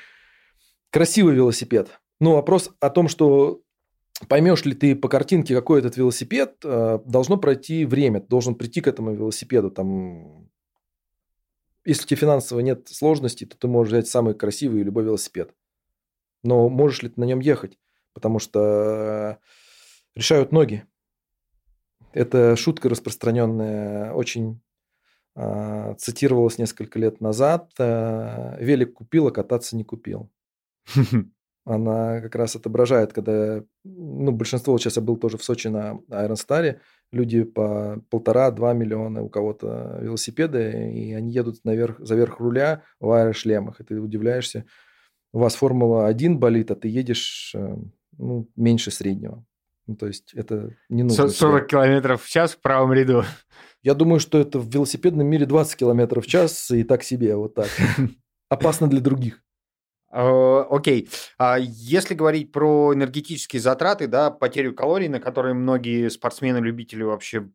красивый 0.92 1.36
велосипед. 1.36 2.00
Но 2.20 2.36
вопрос 2.36 2.72
о 2.80 2.90
том, 2.90 3.08
что 3.08 3.62
поймешь 4.28 4.66
ли 4.66 4.74
ты 4.74 4.96
по 4.96 5.10
картинке, 5.10 5.56
какой 5.56 5.80
этот 5.80 5.98
велосипед, 5.98 6.58
а, 6.64 7.00
должно 7.06 7.38
пройти 7.38 7.86
время. 7.86 8.22
Ты 8.22 8.28
должен 8.28 8.56
прийти 8.56 8.82
к 8.82 8.88
этому 8.88 9.14
велосипеду. 9.14 9.72
Там... 9.72 10.50
Если 11.86 12.04
у 12.04 12.08
тебя 12.08 12.18
финансово 12.18 12.60
нет 12.60 12.88
сложностей, 12.88 13.48
то 13.48 13.58
ты 13.58 13.68
можешь 13.68 13.94
взять 13.94 14.08
самый 14.08 14.36
красивый 14.36 14.84
любой 14.84 15.04
велосипед. 15.04 15.54
Но 16.44 16.70
можешь 16.70 17.02
ли 17.02 17.10
ты 17.10 17.20
на 17.20 17.26
нем 17.26 17.40
ехать? 17.40 17.78
Потому 18.14 18.40
что 18.40 19.40
решают 20.16 20.52
ноги. 20.52 20.86
Это 22.14 22.56
шутка 22.56 22.90
распространенная, 22.90 24.12
очень 24.14 24.62
э, 25.36 25.96
цитировалась 25.98 26.58
несколько 26.58 27.00
лет 27.00 27.22
назад. 27.22 27.72
Э, 27.80 28.58
велик 28.60 28.94
купил, 28.94 29.28
а 29.28 29.32
кататься 29.32 29.78
не 29.78 29.84
купил. 29.84 30.30
Она 31.64 32.22
как 32.22 32.36
раз 32.36 32.56
отображает, 32.56 33.14
когда, 33.14 33.64
ну, 33.84 34.32
большинство, 34.32 34.74
вот 34.74 34.82
сейчас 34.82 34.98
я 34.98 35.02
был 35.02 35.18
тоже 35.18 35.38
в 35.38 35.44
Сочи 35.44 35.68
на 35.68 36.00
Iron 36.10 36.36
Star, 36.36 36.80
люди 37.12 37.44
по 37.44 38.02
полтора-два 38.10 38.74
миллиона, 38.74 39.24
у 39.24 39.30
кого-то 39.30 40.00
велосипеды, 40.02 40.92
и 40.94 41.14
они 41.14 41.32
едут 41.32 41.64
наверх, 41.64 42.00
за 42.00 42.16
верх 42.16 42.40
руля 42.40 42.84
в 43.00 43.12
аэрошлемах, 43.12 43.82
и 43.82 43.84
ты 43.84 44.00
удивляешься, 44.00 44.66
у 45.34 45.40
вас 45.40 45.56
Формула-1 45.56 46.36
болит, 46.36 46.72
а 46.72 46.76
ты 46.76 46.90
едешь 46.90 47.54
э, 47.56 47.76
ну, 48.18 48.50
меньше 48.56 48.92
среднего. 48.92 49.46
Ну, 49.88 49.96
то 49.96 50.08
есть 50.08 50.34
это 50.34 50.76
не 50.90 51.04
нужно. 51.04 51.28
40 51.28 51.68
километров 51.68 52.24
в 52.24 52.30
час 52.30 52.54
в 52.54 52.62
правом 52.62 52.94
ряду. 52.94 53.24
Я 53.82 53.94
думаю, 53.94 54.20
что 54.20 54.38
это 54.38 54.60
в 54.60 54.70
велосипедном 54.70 55.26
мире 55.26 55.46
20 55.46 55.76
километров 55.76 56.26
в 56.26 56.28
час 56.28 56.70
и 56.72 56.84
так 56.84 57.04
себе, 57.04 57.36
вот 57.36 57.56
так. 57.56 57.70
Опасно 58.50 58.88
для 58.88 59.02
других. 59.02 59.44
Э, 60.12 60.66
окей. 60.70 61.10
А 61.38 61.58
если 61.60 62.14
говорить 62.14 62.52
про 62.52 62.94
энергетические 62.94 63.62
затраты, 63.62 64.08
да, 64.08 64.30
потерю 64.30 64.74
калорий, 64.74 65.08
на 65.08 65.20
которые 65.20 65.54
многие 65.54 66.10
спортсмены-любители 66.10 67.04
вообще 67.04 67.50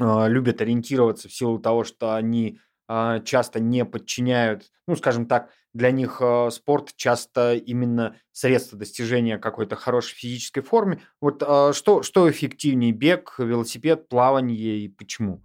а, 0.00 0.26
любят 0.28 0.60
ориентироваться 0.60 1.28
в 1.28 1.32
силу 1.32 1.58
того, 1.58 1.84
что 1.84 2.14
они 2.14 2.58
а, 2.88 3.20
часто 3.20 3.60
не 3.60 3.84
подчиняют, 3.84 4.70
ну, 4.86 4.96
скажем 4.96 5.26
так, 5.26 5.50
для 5.72 5.92
них 5.92 6.20
спорт 6.50 6.94
часто 6.96 7.54
именно 7.54 8.16
средство 8.32 8.76
достижения 8.76 9.38
какой-то 9.38 9.76
хорошей 9.76 10.16
физической 10.16 10.62
формы. 10.62 11.00
Вот 11.20 11.36
что, 11.76 12.02
что 12.02 12.28
эффективнее, 12.28 12.90
бег, 12.90 13.36
велосипед, 13.38 14.08
плавание 14.08 14.78
и 14.78 14.88
почему? 14.88 15.44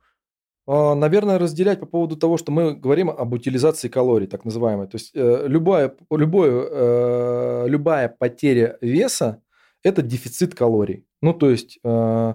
А, 0.67 0.95
наверное, 0.95 1.37
разделять 1.37 1.79
по 1.79 1.85
поводу 1.85 2.17
того, 2.17 2.37
что 2.37 2.51
мы 2.51 2.73
говорим 2.73 3.09
об 3.09 3.33
утилизации 3.33 3.87
калорий, 3.87 4.27
так 4.27 4.45
называемой. 4.45 4.87
То 4.87 4.95
есть 4.95 5.11
э, 5.13 5.45
любая, 5.47 5.95
любое, 6.09 6.67
э, 6.69 7.65
любая 7.67 8.09
потеря 8.09 8.77
веса– 8.81 9.41
это 9.83 10.01
дефицит 10.01 10.55
калорий. 10.55 11.05
Ну, 11.21 11.33
то 11.33 11.51
есть, 11.51 11.77
э, 11.83 12.33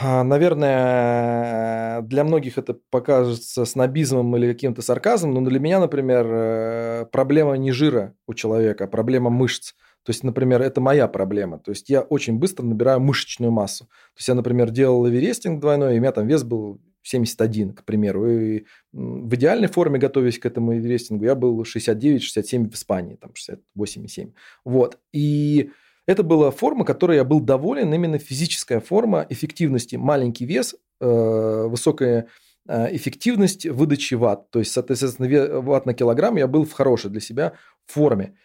а, 0.00 0.22
наверное, 0.22 2.02
для 2.02 2.24
многих 2.24 2.56
это 2.56 2.78
покажется 2.90 3.64
снобизмом 3.64 4.36
или 4.36 4.52
каким-то 4.52 4.80
сарказмом, 4.80 5.34
но 5.34 5.50
для 5.50 5.58
меня, 5.58 5.80
например, 5.80 7.06
проблема 7.08 7.54
не 7.54 7.72
жира 7.72 8.14
у 8.26 8.34
человека, 8.34 8.84
а 8.84 8.86
проблема 8.86 9.28
мышц. 9.28 9.74
То 10.04 10.10
есть, 10.10 10.24
например, 10.24 10.62
это 10.62 10.80
моя 10.80 11.08
проблема. 11.08 11.58
То 11.58 11.70
есть 11.72 11.90
я 11.90 12.00
очень 12.00 12.38
быстро 12.38 12.64
набираю 12.64 13.00
мышечную 13.00 13.52
массу. 13.52 13.84
То 13.84 14.18
есть 14.18 14.28
я, 14.28 14.34
например, 14.34 14.70
делал 14.70 15.06
эверестинг 15.08 15.60
двойной, 15.60 15.94
и 15.94 15.98
у 15.98 16.00
меня 16.00 16.12
там 16.12 16.26
вес 16.26 16.42
был 16.42 16.80
71, 17.02 17.74
к 17.74 17.84
примеру. 17.84 18.28
И 18.28 18.64
в 18.92 19.34
идеальной 19.34 19.68
форме, 19.68 19.98
готовясь 19.98 20.38
к 20.38 20.46
этому 20.46 20.74
эверестингу, 20.76 21.24
я 21.24 21.34
был 21.34 21.60
69-67 21.62 22.70
в 22.70 22.74
Испании, 22.74 23.16
там 23.16 23.32
68,7. 23.32 24.32
Вот. 24.64 24.98
И 25.12 25.70
это 26.06 26.22
была 26.22 26.50
форма, 26.50 26.84
которой 26.84 27.16
я 27.16 27.24
был 27.24 27.40
доволен, 27.40 27.92
именно 27.92 28.18
физическая 28.18 28.80
форма 28.80 29.26
эффективности. 29.28 29.96
Маленький 29.96 30.46
вес, 30.46 30.74
э, 31.00 31.66
высокая 31.68 32.28
э, 32.68 32.96
эффективность 32.96 33.66
выдачи 33.66 34.14
ватт. 34.14 34.50
То 34.50 34.58
есть, 34.58 34.72
соответственно, 34.72 35.60
ватт 35.60 35.86
на 35.86 35.94
килограмм 35.94 36.36
я 36.36 36.46
был 36.46 36.64
в 36.64 36.72
хорошей 36.72 37.10
для 37.10 37.20
себя 37.20 37.52
форме. 37.86 38.36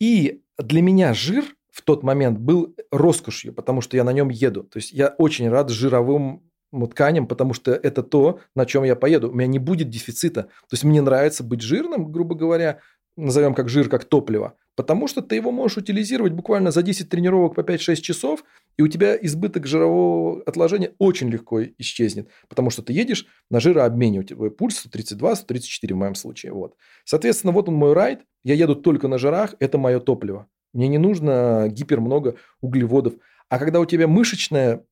И 0.00 0.42
для 0.58 0.82
меня 0.82 1.14
жир 1.14 1.44
в 1.70 1.80
тот 1.82 2.02
момент 2.02 2.38
был 2.38 2.76
роскошью, 2.90 3.54
потому 3.54 3.80
что 3.80 3.96
я 3.96 4.04
на 4.04 4.12
нем 4.12 4.28
еду. 4.28 4.62
То 4.62 4.76
есть 4.76 4.92
я 4.92 5.08
очень 5.18 5.48
рад 5.48 5.70
жировым 5.70 6.42
тканям, 6.72 7.26
потому 7.26 7.54
что 7.54 7.72
это 7.72 8.02
то, 8.02 8.40
на 8.54 8.66
чем 8.66 8.84
я 8.84 8.96
поеду. 8.96 9.30
У 9.30 9.34
меня 9.34 9.46
не 9.46 9.58
будет 9.58 9.90
дефицита. 9.90 10.42
То 10.42 10.72
есть 10.72 10.84
мне 10.84 11.00
нравится 11.00 11.44
быть 11.44 11.60
жирным, 11.60 12.10
грубо 12.10 12.34
говоря, 12.34 12.80
назовем 13.16 13.54
как 13.54 13.68
жир, 13.68 13.88
как 13.88 14.04
топливо, 14.04 14.54
потому 14.74 15.06
что 15.06 15.20
ты 15.20 15.36
его 15.36 15.50
можешь 15.50 15.76
утилизировать 15.76 16.32
буквально 16.32 16.70
за 16.70 16.82
10 16.82 17.08
тренировок 17.08 17.54
по 17.54 17.60
5-6 17.60 17.96
часов, 17.96 18.44
и 18.78 18.82
у 18.82 18.88
тебя 18.88 19.16
избыток 19.16 19.66
жирового 19.66 20.42
отложения 20.44 20.94
очень 20.98 21.28
легко 21.28 21.62
исчезнет, 21.62 22.28
потому 22.48 22.70
что 22.70 22.82
ты 22.82 22.92
едешь 22.92 23.26
на 23.50 23.60
жирообмене, 23.60 24.20
у 24.20 24.22
тебя 24.22 24.50
пульс 24.50 24.86
132-134 24.86 25.92
в 25.92 25.96
моем 25.96 26.14
случае. 26.14 26.52
Вот. 26.52 26.74
Соответственно, 27.04 27.52
вот 27.52 27.68
он 27.68 27.74
мой 27.74 27.92
райд, 27.92 28.20
я 28.44 28.54
еду 28.54 28.74
только 28.74 29.08
на 29.08 29.18
жирах, 29.18 29.54
это 29.60 29.76
мое 29.78 30.00
топливо. 30.00 30.46
Мне 30.72 30.88
не 30.88 30.98
нужно 30.98 31.68
гипер 31.68 32.00
много 32.00 32.36
углеводов. 32.62 33.14
А 33.50 33.58
когда 33.58 33.78
у 33.78 33.84
тебя 33.84 34.08
мышечная 34.08 34.86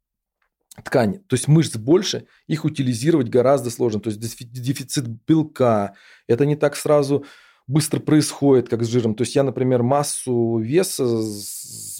ткани, 0.85 1.19
то 1.19 1.35
есть 1.35 1.49
мышц 1.49 1.77
больше, 1.77 2.27
их 2.47 2.65
утилизировать 2.65 3.29
гораздо 3.29 3.71
сложно. 3.71 4.01
То 4.01 4.11
есть 4.11 4.21
дефицит 4.21 5.09
белка, 5.27 5.95
это 6.27 6.47
не 6.47 6.57
так 6.57 6.77
сразу 6.77 7.25
быстро 7.67 8.01
происходит, 8.01 8.69
как 8.69 8.83
с 8.83 8.89
жиром. 8.89 9.15
То 9.15 9.23
есть 9.23 9.35
я, 9.37 9.43
например, 9.43 9.83
массу 9.83 10.59
веса 10.59 11.07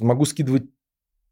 могу 0.01 0.25
скидывать 0.25 0.65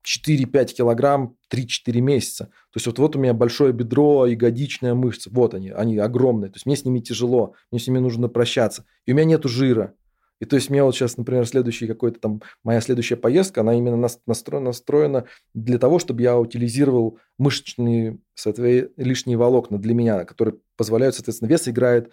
4-5 0.04 0.74
килограмм 0.74 1.36
3-4 1.52 2.00
месяца. 2.00 2.44
То 2.44 2.76
есть 2.76 2.86
вот, 2.86 2.98
вот 2.98 3.16
у 3.16 3.18
меня 3.18 3.34
большое 3.34 3.72
бедро, 3.72 4.26
ягодичная 4.26 4.94
мышца. 4.94 5.28
Вот 5.32 5.54
они, 5.54 5.70
они 5.70 5.98
огромные. 5.98 6.50
То 6.50 6.56
есть 6.56 6.66
мне 6.66 6.76
с 6.76 6.84
ними 6.84 7.00
тяжело, 7.00 7.54
мне 7.70 7.80
с 7.80 7.86
ними 7.86 7.98
нужно 7.98 8.28
прощаться. 8.28 8.84
И 9.06 9.12
у 9.12 9.14
меня 9.14 9.24
нету 9.24 9.48
жира. 9.48 9.94
И 10.40 10.44
то 10.44 10.56
есть 10.56 10.70
мне 10.70 10.82
вот 10.82 10.94
сейчас, 10.94 11.16
например, 11.16 11.46
следующий 11.46 11.86
какой-то 11.86 12.20
там, 12.20 12.42
моя 12.62 12.80
следующая 12.80 13.16
поездка, 13.16 13.62
она 13.62 13.74
именно 13.74 14.08
настроена, 14.26 14.66
настроена 14.66 15.24
для 15.54 15.78
того, 15.78 15.98
чтобы 15.98 16.22
я 16.22 16.38
утилизировал 16.38 17.18
мышечные, 17.38 18.18
соответственно, 18.34 18.92
лишние 18.96 19.36
волокна 19.36 19.78
для 19.78 19.94
меня, 19.94 20.24
которые 20.24 20.56
позволяют, 20.76 21.16
соответственно, 21.16 21.48
вес 21.48 21.66
играет, 21.66 22.10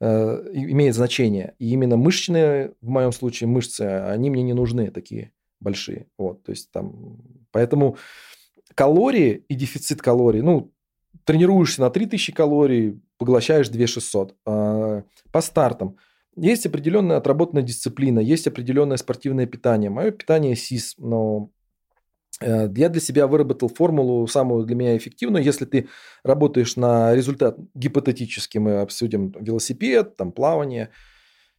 э, 0.00 0.06
имеет 0.52 0.94
значение. 0.94 1.54
И 1.58 1.70
именно 1.70 1.96
мышечные, 1.96 2.74
в 2.82 2.88
моем 2.88 3.12
случае 3.12 3.48
мышцы, 3.48 3.80
они 3.80 4.28
мне 4.28 4.42
не 4.42 4.52
нужны 4.52 4.90
такие 4.90 5.32
большие. 5.60 6.08
Вот, 6.18 6.42
то 6.42 6.50
есть 6.50 6.70
там, 6.70 7.18
поэтому 7.50 7.96
калории 8.74 9.44
и 9.48 9.54
дефицит 9.54 10.02
калорий, 10.02 10.42
ну, 10.42 10.70
тренируешься 11.24 11.80
на 11.80 11.88
3000 11.88 12.32
калорий, 12.32 13.00
поглощаешь 13.16 13.70
2600. 13.70 14.36
А, 14.44 15.04
по 15.32 15.40
стартам– 15.40 15.96
есть 16.36 16.66
определенная 16.66 17.16
отработанная 17.16 17.62
дисциплина, 17.62 18.18
есть 18.20 18.46
определенное 18.46 18.96
спортивное 18.96 19.46
питание. 19.46 19.90
Мое 19.90 20.10
питание 20.10 20.56
СИС, 20.56 20.94
но 20.98 21.50
э, 22.40 22.68
я 22.74 22.88
для 22.88 23.00
себя 23.00 23.26
выработал 23.26 23.68
формулу 23.68 24.26
самую 24.26 24.64
для 24.64 24.76
меня 24.76 24.96
эффективную. 24.96 25.44
Если 25.44 25.64
ты 25.64 25.88
работаешь 26.22 26.76
на 26.76 27.14
результат, 27.14 27.56
гипотетически 27.74 28.58
мы 28.58 28.80
обсудим 28.80 29.32
велосипед, 29.40 30.16
там 30.16 30.32
плавание 30.32 30.90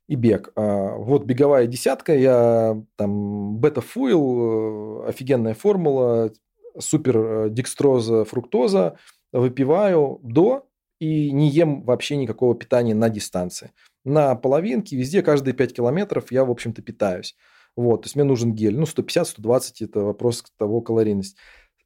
и 0.07 0.15
бег. 0.15 0.51
А, 0.55 0.95
вот 0.95 1.25
беговая 1.25 1.67
десятка, 1.67 2.15
я 2.15 2.81
там 2.95 3.57
бета-фуил, 3.57 5.03
э, 5.05 5.09
офигенная 5.09 5.53
формула, 5.53 6.31
супер 6.79 7.17
э, 7.17 7.49
декстроза, 7.49 8.25
фруктоза, 8.25 8.97
выпиваю 9.31 10.19
до 10.23 10.67
и 11.05 11.31
не 11.31 11.49
ем 11.49 11.83
вообще 11.83 12.17
никакого 12.17 12.55
питания 12.55 12.95
на 12.95 13.09
дистанции 13.09 13.71
на 14.05 14.35
половинке, 14.35 14.95
везде, 14.95 15.21
каждые 15.21 15.53
5 15.53 15.73
километров 15.73 16.31
я, 16.31 16.45
в 16.45 16.51
общем-то, 16.51 16.81
питаюсь. 16.81 17.35
Вот, 17.75 18.03
то 18.03 18.05
есть 18.05 18.15
мне 18.15 18.23
нужен 18.23 18.53
гель. 18.53 18.77
Ну, 18.77 18.85
150-120– 18.85 19.61
это 19.81 19.99
вопрос 20.01 20.45
того 20.57 20.79
калорийности. 20.79 21.37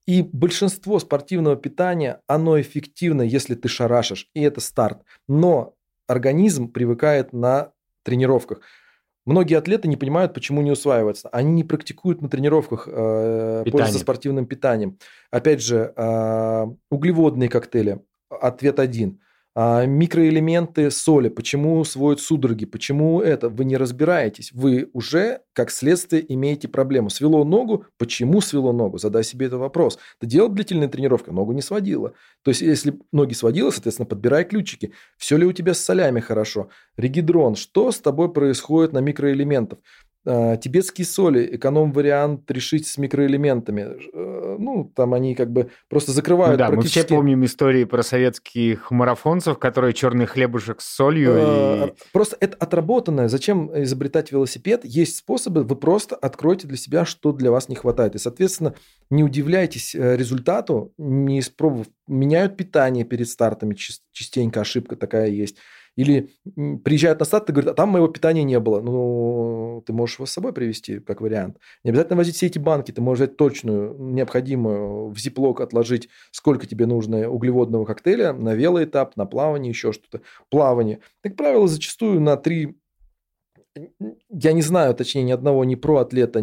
И 0.05 0.21
большинство 0.21 0.99
спортивного 0.99 1.55
питания, 1.55 2.21
оно 2.27 2.59
эффективно, 2.59 3.21
если 3.21 3.55
ты 3.55 3.67
шарашишь, 3.67 4.29
и 4.33 4.41
это 4.41 4.59
старт. 4.59 5.01
Но 5.27 5.75
организм 6.07 6.71
привыкает 6.71 7.31
на 7.33 7.71
тренировках. 8.03 8.61
Многие 9.25 9.57
атлеты 9.57 9.87
не 9.87 9.95
понимают, 9.97 10.33
почему 10.33 10.61
не 10.61 10.71
усваивается. 10.71 11.29
Они 11.29 11.51
не 11.51 11.63
практикуют 11.63 12.21
на 12.21 12.29
тренировках 12.29 12.87
э, 12.87 13.63
пользоваться 13.65 13.99
спортивным 13.99 14.47
питанием. 14.47 14.97
Опять 15.29 15.61
же, 15.61 15.93
э, 15.95 16.65
углеводные 16.89 17.49
коктейли. 17.49 18.01
Ответ 18.29 18.79
один– 18.79 19.19
а, 19.55 19.85
микроэлементы 19.85 20.91
соли, 20.91 21.27
почему 21.27 21.83
сводят 21.83 22.21
судороги, 22.21 22.65
почему 22.65 23.19
это, 23.19 23.49
вы 23.49 23.65
не 23.65 23.77
разбираетесь, 23.77 24.51
вы 24.53 24.89
уже 24.93 25.41
как 25.53 25.71
следствие 25.71 26.23
имеете 26.33 26.67
проблему. 26.67 27.09
Свело 27.09 27.43
ногу, 27.43 27.85
почему 27.97 28.41
свело 28.41 28.71
ногу? 28.71 28.99
Задай 28.99 29.23
себе 29.23 29.47
этот 29.47 29.59
вопрос. 29.59 29.97
Ты 30.19 30.27
делал 30.27 30.49
длительные 30.49 30.87
тренировки, 30.87 31.31
ногу 31.31 31.51
не 31.53 31.61
сводила. 31.61 32.13
То 32.43 32.51
есть, 32.51 32.61
если 32.61 32.99
ноги 33.11 33.33
сводила, 33.33 33.71
соответственно, 33.71 34.05
подбирай 34.05 34.45
ключики. 34.45 34.93
Все 35.17 35.35
ли 35.35 35.45
у 35.45 35.51
тебя 35.51 35.73
с 35.73 35.79
солями 35.79 36.19
хорошо? 36.19 36.69
Регидрон, 36.95 37.55
что 37.55 37.91
с 37.91 37.99
тобой 37.99 38.31
происходит 38.31 38.93
на 38.93 38.99
микроэлементах? 38.99 39.79
А, 40.31 40.57
тибетские 40.57 41.05
соли, 41.05 41.55
эконом-вариант 41.55 42.51
решить 42.51 42.85
с 42.85 42.99
микроэлементами. 42.99 43.97
Э, 44.13 44.57
ну, 44.59 44.91
там 44.95 45.15
они 45.15 45.33
как 45.33 45.49
бы 45.51 45.71
просто 45.89 46.11
закрывают 46.11 46.59
ну, 46.59 46.65
да, 46.65 46.67
практически... 46.67 46.99
мы 46.99 47.05
все 47.05 47.15
помним 47.15 47.45
истории 47.45 47.83
про 47.85 48.03
советских 48.03 48.91
марафонцев, 48.91 49.57
которые 49.57 49.93
черный 49.93 50.27
хлебушек 50.27 50.81
с 50.81 50.95
солью. 50.95 51.35
И... 51.35 51.41
А, 51.41 51.93
просто 52.13 52.37
это 52.39 52.55
отработанное. 52.57 53.27
Зачем 53.27 53.71
изобретать 53.81 54.31
велосипед? 54.31 54.81
Есть 54.83 55.17
способы, 55.17 55.63
вы 55.63 55.75
просто 55.75 56.15
откройте 56.15 56.67
для 56.67 56.77
себя, 56.77 57.05
что 57.05 57.31
для 57.31 57.49
вас 57.49 57.67
не 57.67 57.75
хватает. 57.75 58.13
И, 58.13 58.19
соответственно, 58.19 58.75
не 59.09 59.23
удивляйтесь 59.23 59.95
э, 59.95 60.15
результату, 60.15 60.93
не 60.99 61.39
испробовав. 61.39 61.87
Меняют 62.07 62.55
питание 62.55 63.03
перед 63.03 63.27
стартами, 63.27 63.75
частенько 64.11 64.61
ошибка 64.61 64.95
такая 64.95 65.29
есть 65.29 65.57
Или 65.99 66.29
приезжают 66.85 67.19
на 67.19 67.25
старт, 67.25 67.47
ты 67.47 67.51
говоришь, 67.51 67.71
а 67.71 67.73
там 67.73 67.89
моего 67.89 68.07
питания 68.07 68.45
не 68.45 68.57
было. 68.61 68.79
Ну, 68.79 69.83
ты 69.85 69.91
можешь 69.91 70.15
его 70.15 70.27
с 70.27 70.31
собой 70.31 70.53
привезти, 70.53 70.99
как 70.99 71.19
вариант. 71.19 71.57
Не 71.83 71.89
обязательно 71.89 72.15
возить 72.15 72.37
все 72.37 72.45
эти 72.45 72.57
банки, 72.57 72.93
ты 72.93 73.01
можешь 73.01 73.25
взять 73.25 73.35
точную, 73.35 73.97
необходимую, 73.99 75.09
в 75.09 75.19
зиплок 75.19 75.59
отложить, 75.59 76.07
сколько 76.31 76.67
тебе 76.67 76.85
нужно 76.85 77.29
углеводного 77.29 77.83
коктейля 77.83 78.31
на 78.31 78.53
велоэтап, 78.53 79.17
на 79.17 79.25
плавание, 79.25 79.71
еще 79.71 79.91
что-то. 79.91 80.21
Плавание. 80.49 81.01
Как 81.21 81.35
правило, 81.35 81.67
зачастую 81.67 82.21
на 82.21 82.37
три 82.37 82.77
я 84.29 84.53
не 84.53 84.61
знаю, 84.61 84.95
точнее, 84.95 85.23
ни 85.23 85.31
одного 85.33 85.65
ни 85.65 85.75
про 85.75 85.97
атлета, 85.97 86.41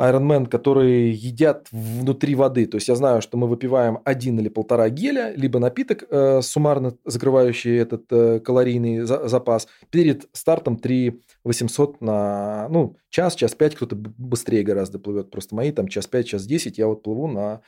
ни 0.00 0.10
Ironman, 0.10 0.46
которые 0.46 1.12
едят 1.12 1.68
внутри 1.70 2.34
воды. 2.34 2.66
То 2.66 2.76
есть 2.76 2.88
я 2.88 2.94
знаю, 2.94 3.22
что 3.22 3.36
мы 3.36 3.46
выпиваем 3.46 3.98
один 4.04 4.38
или 4.40 4.48
полтора 4.48 4.88
геля, 4.88 5.32
либо 5.36 5.58
напиток, 5.58 6.04
э, 6.10 6.40
суммарно 6.42 6.96
закрывающий 7.04 7.76
этот 7.76 8.04
э, 8.10 8.40
калорийный 8.40 9.00
за, 9.00 9.28
запас. 9.28 9.68
Перед 9.90 10.28
стартом 10.32 10.76
3 10.76 11.20
800 11.44 12.00
на 12.00 12.68
ну, 12.70 12.96
час, 13.10 13.34
час 13.34 13.54
5, 13.54 13.74
кто-то 13.76 13.96
быстрее 13.96 14.62
гораздо 14.62 14.98
плывет. 14.98 15.30
Просто 15.30 15.54
мои 15.54 15.72
там 15.72 15.88
час 15.88 16.06
5, 16.06 16.26
час 16.26 16.46
10, 16.46 16.78
я 16.78 16.86
вот 16.86 17.02
плыву 17.02 17.28
на 17.28 17.60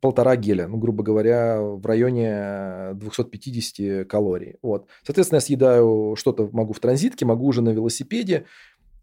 полтора 0.00 0.36
геля, 0.36 0.68
ну, 0.68 0.78
грубо 0.78 1.04
говоря, 1.04 1.60
в 1.60 1.84
районе 1.84 2.94
250 2.94 4.08
калорий. 4.08 4.56
Вот. 4.62 4.88
Соответственно, 5.04 5.36
я 5.36 5.40
съедаю 5.42 6.16
что-то, 6.16 6.48
могу 6.52 6.72
в 6.72 6.80
транзитке, 6.80 7.26
могу 7.26 7.46
уже 7.46 7.60
на 7.60 7.70
велосипеде, 7.70 8.46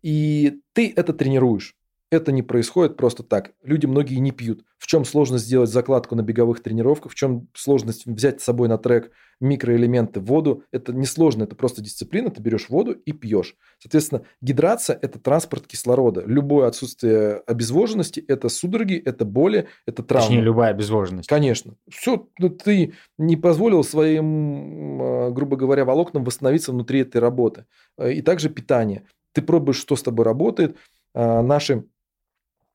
и 0.01 0.61
ты 0.73 0.91
это 0.95 1.13
тренируешь. 1.13 1.75
Это 2.11 2.31
не 2.31 2.41
происходит 2.41 2.97
просто 2.97 3.21
так. 3.21 3.51
Люди 3.63 3.85
многие 3.85 4.15
не 4.15 4.31
пьют. 4.31 4.63
В 4.79 4.87
чем 4.87 5.05
сложность 5.05 5.45
сделать 5.45 5.69
закладку 5.69 6.15
на 6.15 6.23
беговых 6.23 6.63
тренировках? 6.63 7.11
В 7.11 7.15
чем 7.15 7.47
сложность 7.53 8.07
взять 8.07 8.41
с 8.41 8.45
собой 8.45 8.67
на 8.67 8.79
трек 8.79 9.11
микроэлементы, 9.39 10.19
воду? 10.19 10.63
Это 10.71 10.91
не 10.91 11.05
сложно, 11.05 11.43
это 11.43 11.55
просто 11.55 11.83
дисциплина. 11.83 12.31
Ты 12.31 12.41
берешь 12.41 12.69
воду 12.69 12.93
и 12.93 13.11
пьешь. 13.11 13.55
Соответственно, 13.77 14.23
гидрация– 14.41 14.97
это 15.01 15.19
транспорт 15.19 15.67
кислорода. 15.67 16.23
Любое 16.25 16.67
отсутствие 16.67 17.43
обезвоженности– 17.45 18.25
это 18.27 18.49
судороги, 18.49 18.95
это 18.95 19.23
боли, 19.23 19.67
это 19.85 20.01
травмы. 20.01 20.29
Точнее, 20.29 20.41
любая 20.41 20.71
обезвоженность. 20.71 21.29
Конечно. 21.29 21.75
Все, 21.91 22.27
ну, 22.39 22.49
ты 22.49 22.93
не 23.19 23.37
позволил 23.37 23.83
своим, 23.83 24.99
а, 24.99 25.29
грубо 25.29 25.57
говоря, 25.57 25.85
волокнам 25.85 26.23
восстановиться 26.23 26.71
внутри 26.71 27.01
этой 27.01 27.21
работы. 27.21 27.65
И 28.03 28.23
также 28.23 28.49
питание. 28.49 29.03
Ты 29.33 29.43
пробуешь, 29.43 29.77
что 29.77 29.95
с 29.95 30.01
тобой 30.01 30.25
работает. 30.25 30.75
А, 31.13 31.43
наши 31.43 31.75
Э, 31.75 31.98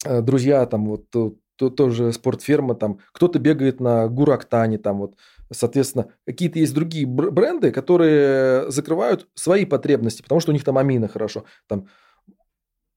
друзья, 0.05 0.65
там 0.67 0.87
вот 0.87 1.11
то, 1.11 1.71
тоже 1.71 2.13
спортферма, 2.13 2.75
там 2.75 2.99
кто-то 3.13 3.39
бегает 3.39 3.81
на 3.81 4.09
Гурактане, 4.09 4.79
там 4.79 4.99
вот, 4.99 5.15
соответственно, 5.53 6.09
какие-то 6.27 6.59
есть 6.59 6.75
другие 6.75 7.07
бренды, 7.07 7.71
которые 7.71 8.71
закрывают 8.71 9.29
свои 9.35 9.65
потребности, 9.65 10.23
потому 10.23 10.41
что 10.41 10.51
у 10.51 10.55
них 10.55 10.65
там 10.65 10.79
амины 10.79 11.09
хорошо, 11.09 11.45
там 11.69 11.89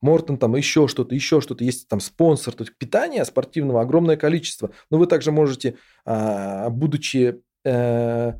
Мортон, 0.01 0.37
там 0.37 0.55
еще 0.55 0.87
что-то, 0.87 1.15
еще 1.15 1.41
что-то, 1.41 1.63
есть 1.63 1.87
там 1.87 1.99
спонсор, 1.99 2.53
то 2.53 2.63
есть 2.63 2.77
питания 2.77 3.25
спортивного 3.25 3.81
огромное 3.81 4.15
количество, 4.15 4.71
но 4.91 4.97
вы 4.97 5.07
также 5.07 5.31
можете, 5.31 5.77
а, 6.05 6.69
будучи 6.69 7.41
э, 7.65 8.33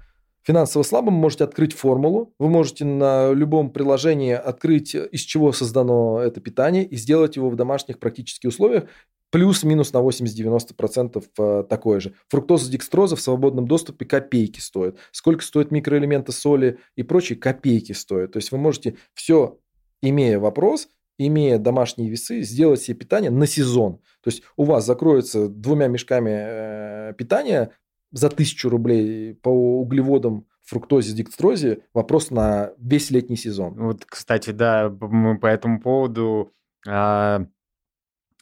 финансово 0.47 0.83
слабым, 0.83 1.13
можете 1.13 1.43
открыть 1.43 1.73
формулу, 1.73 2.33
вы 2.39 2.47
можете 2.47 2.85
на 2.85 3.33
любом 3.33 3.69
приложении 3.69 4.31
открыть, 4.31 4.95
из 4.95 5.21
чего 5.21 5.51
создано 5.51 6.21
это 6.21 6.39
питание, 6.39 6.85
и 6.85 6.95
сделать 6.95 7.35
его 7.35 7.49
в 7.49 7.57
домашних 7.57 7.99
практических 7.99 8.47
условиях, 8.47 8.85
плюс-минус 9.29 9.91
на 9.91 9.97
80-90% 9.97 11.25
э, 11.37 11.63
такое 11.69 11.99
же. 11.99 12.13
Фруктоза, 12.29 12.71
декстроза 12.71 13.17
в 13.17 13.21
свободном 13.21 13.67
доступе 13.67 14.05
копейки 14.05 14.61
стоят. 14.61 14.97
Сколько 15.11 15.43
стоят 15.43 15.71
микроэлементы 15.71 16.31
соли 16.31 16.79
и 16.95 17.03
прочие, 17.03 17.37
копейки 17.37 17.91
стоят. 17.91 18.31
То 18.31 18.37
есть 18.37 18.53
вы 18.53 18.57
можете 18.57 18.95
все, 19.13 19.59
имея 20.01 20.39
вопрос, 20.39 20.87
имея 21.17 21.57
домашние 21.57 22.09
весы, 22.09 22.41
сделать 22.43 22.81
себе 22.81 22.95
питание 22.95 23.31
на 23.31 23.47
сезон. 23.47 23.97
То 24.21 24.29
есть 24.29 24.43
у 24.55 24.63
вас 24.63 24.85
закроется 24.85 25.49
двумя 25.49 25.87
мешками 25.87 26.31
э, 26.31 27.13
питания 27.17 27.73
за 28.11 28.29
тысячу 28.29 28.69
рублей 28.69 29.33
по 29.35 29.49
углеводам, 29.49 30.45
фруктозе, 30.63 31.13
декстрозе 31.13 31.83
вопрос 31.93 32.29
на 32.29 32.71
весь 32.77 33.09
летний 33.09 33.37
сезон. 33.37 33.75
Вот, 33.75 34.05
кстати, 34.05 34.51
да, 34.51 34.89
мы 34.89 35.39
по 35.39 35.47
этому 35.47 35.79
поводу 35.79 36.51
а, 36.85 37.45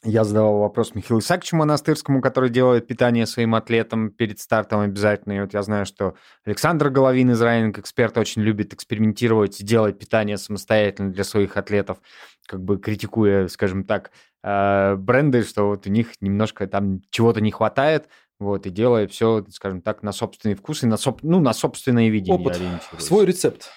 я 0.08 0.22
задавал 0.22 0.60
вопрос 0.60 0.94
Михаилу 0.94 1.20
Исааковичу 1.20 1.56
Монастырскому, 1.56 2.20
который 2.20 2.48
делает 2.48 2.86
питание 2.86 3.26
своим 3.26 3.56
атлетам 3.56 4.10
перед 4.10 4.38
стартом 4.38 4.80
обязательно. 4.80 5.32
И 5.32 5.40
вот 5.40 5.52
я 5.52 5.62
знаю, 5.62 5.84
что 5.84 6.14
Александр 6.44 6.90
Головин 6.90 7.32
из 7.32 7.42
Райнинг 7.42 7.78
Эксперт 7.78 8.16
очень 8.16 8.42
любит 8.42 8.72
экспериментировать 8.72 9.60
и 9.60 9.64
делать 9.64 9.98
питание 9.98 10.36
самостоятельно 10.36 11.10
для 11.10 11.24
своих 11.24 11.56
атлетов, 11.56 11.98
как 12.46 12.62
бы 12.62 12.78
критикуя, 12.78 13.48
скажем 13.48 13.82
так, 13.82 14.12
а, 14.44 14.94
бренды, 14.94 15.42
что 15.42 15.66
вот 15.66 15.88
у 15.88 15.90
них 15.90 16.12
немножко 16.20 16.68
там 16.68 17.02
чего-то 17.10 17.40
не 17.40 17.50
хватает, 17.50 18.08
вот, 18.38 18.66
и 18.66 18.70
делая 18.70 19.06
все, 19.06 19.44
скажем 19.50 19.80
так, 19.80 20.02
на 20.02 20.12
собственный 20.12 20.54
вкус 20.54 20.82
и 20.82 20.86
на, 20.86 20.96
соб... 20.96 21.22
ну, 21.22 21.40
на 21.40 21.52
собственное 21.52 22.08
видение 22.08 22.38
Опыт, 22.38 22.60
свой 22.98 23.26
рецепт. 23.26 23.70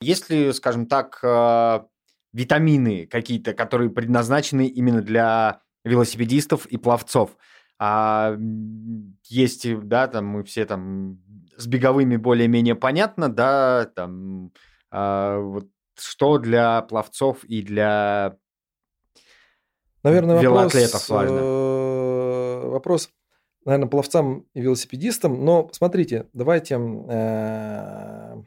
Если, 0.00 0.50
скажем 0.52 0.86
так, 0.86 1.20
э, 1.22 1.80
витамины 2.32 3.06
какие-то, 3.06 3.52
которые 3.54 3.90
предназначены 3.90 4.66
именно 4.66 5.02
для 5.02 5.60
велосипедистов 5.84 6.66
и 6.66 6.76
пловцов, 6.76 7.36
а 7.78 8.36
есть, 9.28 9.66
да, 9.88 10.06
там 10.06 10.26
мы 10.26 10.44
все 10.44 10.64
там 10.64 11.18
с 11.56 11.66
беговыми 11.66 12.16
более-менее 12.16 12.76
понятно, 12.76 13.28
да, 13.28 13.86
там 13.94 14.52
а, 14.90 15.38
вот 15.38 15.66
что 15.98 16.38
для 16.38 16.82
пловцов 16.82 17.44
и 17.44 17.62
для 17.62 18.36
Наверное, 20.02 20.40
велоатлетов 20.40 21.08
вопрос, 21.08 21.30
важно. 21.30 21.38
Вопрос, 22.68 23.10
наверное, 23.64 23.88
пловцам 23.88 24.46
и 24.54 24.60
велосипедистам. 24.60 25.44
Но 25.44 25.68
смотрите, 25.72 26.28
давайте, 26.32 26.78
э, 26.78 28.42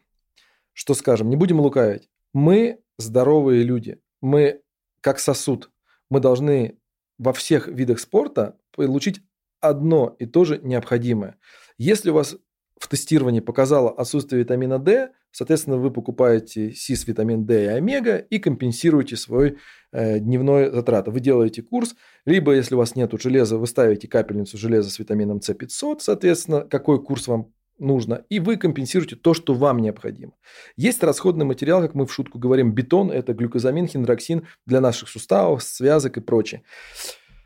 что 0.73 0.93
скажем, 0.93 1.29
не 1.29 1.35
будем 1.35 1.59
лукавить. 1.59 2.09
Мы 2.33 2.79
здоровые 2.97 3.63
люди. 3.63 3.99
Мы 4.21 4.61
как 5.01 5.19
сосуд. 5.19 5.69
Мы 6.09 6.19
должны 6.19 6.77
во 7.17 7.33
всех 7.33 7.67
видах 7.67 7.99
спорта 7.99 8.57
получить 8.71 9.21
одно 9.61 10.15
и 10.19 10.25
то 10.25 10.45
же 10.45 10.59
необходимое. 10.59 11.37
Если 11.77 12.09
у 12.09 12.13
вас 12.13 12.35
в 12.79 12.87
тестировании 12.87 13.39
показало 13.39 13.89
отсутствие 13.91 14.41
витамина 14.41 14.79
D, 14.79 15.11
соответственно, 15.35 15.77
вы 15.77 15.91
покупаете 15.91 16.71
СИС, 16.71 17.05
витамин 17.07 17.45
D 17.45 17.65
и 17.65 17.67
омега 17.67 18.17
и 18.17 18.39
компенсируете 18.39 19.17
свой 19.17 19.57
э, 19.91 20.19
дневной 20.19 20.71
затрат. 20.71 21.09
Вы 21.09 21.19
делаете 21.19 21.61
курс, 21.61 21.95
либо, 22.25 22.53
если 22.53 22.75
у 22.75 22.77
вас 22.77 22.95
нет 22.95 23.11
железа, 23.21 23.57
вы 23.57 23.67
ставите 23.67 24.07
капельницу 24.07 24.57
железа 24.57 24.89
с 24.89 24.97
витамином 24.97 25.39
С500, 25.39 25.97
соответственно, 25.99 26.61
какой 26.61 27.03
курс 27.03 27.27
вам 27.27 27.51
нужно, 27.77 28.23
и 28.29 28.39
вы 28.39 28.55
компенсируете 28.55 29.17
то, 29.17 29.33
что 29.33 29.53
вам 29.53 29.79
необходимо. 29.79 30.31
Есть 30.77 31.03
расходный 31.03 31.45
материал, 31.45 31.81
как 31.81 31.95
мы 31.95 32.05
в 32.05 32.13
шутку 32.13 32.39
говорим, 32.39 32.71
бетон, 32.73 33.11
это 33.11 33.33
глюкозамин, 33.33 33.87
хиндроксин 33.87 34.47
для 34.65 34.79
наших 34.79 35.09
суставов, 35.09 35.63
связок 35.63 36.15
и 36.15 36.21
прочее. 36.21 36.63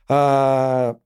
А, 0.07 0.97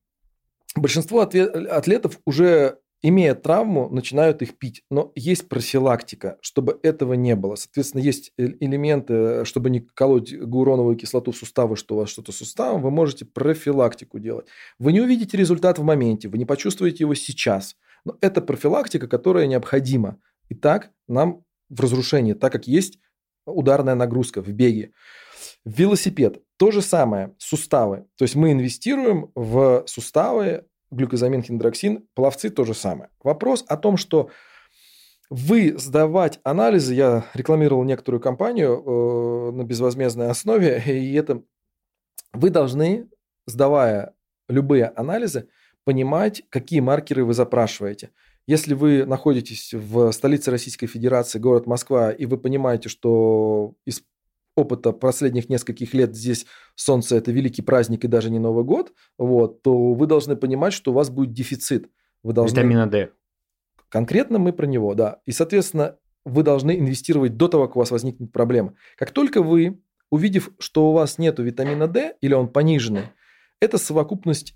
большинство 0.76 1.22
атлетов 1.22 2.20
уже 2.26 2.80
имея 3.04 3.36
травму, 3.36 3.90
начинают 3.90 4.42
их 4.42 4.58
пить. 4.58 4.84
Но 4.90 5.12
есть 5.16 5.50
профилактика, 5.50 6.38
чтобы 6.42 6.80
этого 6.82 7.14
не 7.14 7.36
было. 7.36 7.56
Соответственно, 7.56 8.02
есть 8.02 8.32
элементы, 8.38 9.46
чтобы 9.46 9.70
не 9.70 9.82
колоть 9.82 10.34
гуроновую 10.36 10.96
кислоту 10.96 11.32
в 11.32 11.38
суставы, 11.38 11.76
что 11.76 11.96
у 11.96 11.98
вас 12.00 12.10
что-то 12.10 12.32
с 12.32 12.38
суставом, 12.38 12.82
вы 12.82 12.90
можете 12.90 13.26
профилактику 13.26 14.18
делать. 14.20 14.48
Вы 14.80 14.94
не 14.94 15.02
увидите 15.02 15.38
результат 15.38 15.78
в 15.78 15.84
моменте, 15.84 16.30
вы 16.30 16.38
не 16.38 16.46
почувствуете 16.46 17.04
его 17.04 17.14
сейчас. 17.14 17.76
Но 18.06 18.18
это 18.22 18.42
профилактика, 18.42 19.08
которая 19.08 19.46
необходима. 19.48 20.18
И 20.50 20.56
так 20.56 20.92
нам 21.08 21.44
в 21.70 21.80
разрушении, 21.82 22.34
так 22.34 22.52
как 22.52 22.68
есть 22.68 23.00
ударная 23.46 23.96
нагрузка 23.96 24.42
в 24.42 24.50
беге. 24.50 24.94
Велосипед. 25.66 26.42
То 26.58 26.72
же 26.72 26.82
самое, 26.82 27.36
суставы. 27.38 28.06
То 28.18 28.24
есть 28.24 28.36
мы 28.36 28.52
инвестируем 28.52 29.32
в 29.36 29.84
суставы, 29.88 30.66
глюкозамин, 30.94 31.44
хиндроксин, 31.44 32.08
пловцы 32.14 32.50
то 32.50 32.64
же 32.64 32.74
самое. 32.74 33.10
Вопрос 33.24 33.66
о 33.68 33.78
том, 33.78 33.98
что 33.98 34.30
вы 35.30 35.76
сдавать 35.78 36.40
анализы, 36.44 36.94
я 36.94 37.26
рекламировал 37.34 37.84
некоторую 37.84 38.22
компанию 38.22 38.84
э, 38.86 39.52
на 39.52 39.64
безвозмездной 39.64 40.30
основе, 40.30 40.82
и 40.86 41.14
это 41.14 41.42
вы 42.34 42.50
должны, 42.50 43.10
сдавая 43.46 44.14
любые 44.48 44.86
анализы, 44.86 45.48
понимать, 45.84 46.44
какие 46.50 46.80
маркеры 46.80 47.26
вы 47.26 47.34
запрашиваете. 47.34 48.12
Если 48.46 48.74
вы 48.74 49.06
находитесь 49.06 49.74
в 49.74 50.12
столице 50.12 50.52
Российской 50.52 50.88
Федерации, 50.88 51.40
город 51.40 51.66
Москва, 51.66 52.12
и 52.12 52.26
вы 52.26 52.38
понимаете, 52.38 52.90
что 52.90 53.74
из 53.86 54.04
опыта 54.56 54.92
последних 54.92 55.50
нескольких 55.50 55.94
лет 55.94 56.16
здесь 56.16 56.46
солнце– 56.76 57.16
это 57.18 57.32
великий 57.32 57.62
праздник 57.62 58.04
и 58.06 58.08
даже 58.08 58.30
не 58.30 58.40
Новый 58.40 58.64
год, 58.64 58.94
вот, 59.18 59.62
то 59.62 59.94
вы 59.94 60.08
должны 60.08 60.36
понимать, 60.36 60.74
что 60.74 60.92
у 60.92 60.94
вас 60.94 61.10
будет 61.10 61.34
дефицит. 61.34 61.90
Вы 62.22 62.34
должны... 62.34 62.56
Витамина 62.56 62.88
D. 62.88 63.12
Конкретно 63.90 64.40
мы 64.40 64.54
про 64.54 64.66
него, 64.66 64.94
да. 64.96 65.22
И, 65.26 65.32
соответственно, 65.32 65.98
вы 66.26 66.44
должны 66.44 66.80
инвестировать 66.80 67.38
до 67.38 67.48
того, 67.48 67.68
как 67.68 67.76
у 67.76 67.80
вас 67.80 67.92
возникнет 67.92 68.32
проблема. 68.32 68.76
Как 68.98 69.12
только 69.12 69.42
вы, 69.42 69.82
увидев, 70.10 70.50
что 70.60 70.90
у 70.90 70.94
вас 70.94 71.18
нет 71.18 71.40
витамина 71.40 71.88
D 71.88 72.16
или 72.22 72.34
он 72.34 72.48
пониженный, 72.48 73.10
это 73.60 73.78
совокупность 73.78 74.56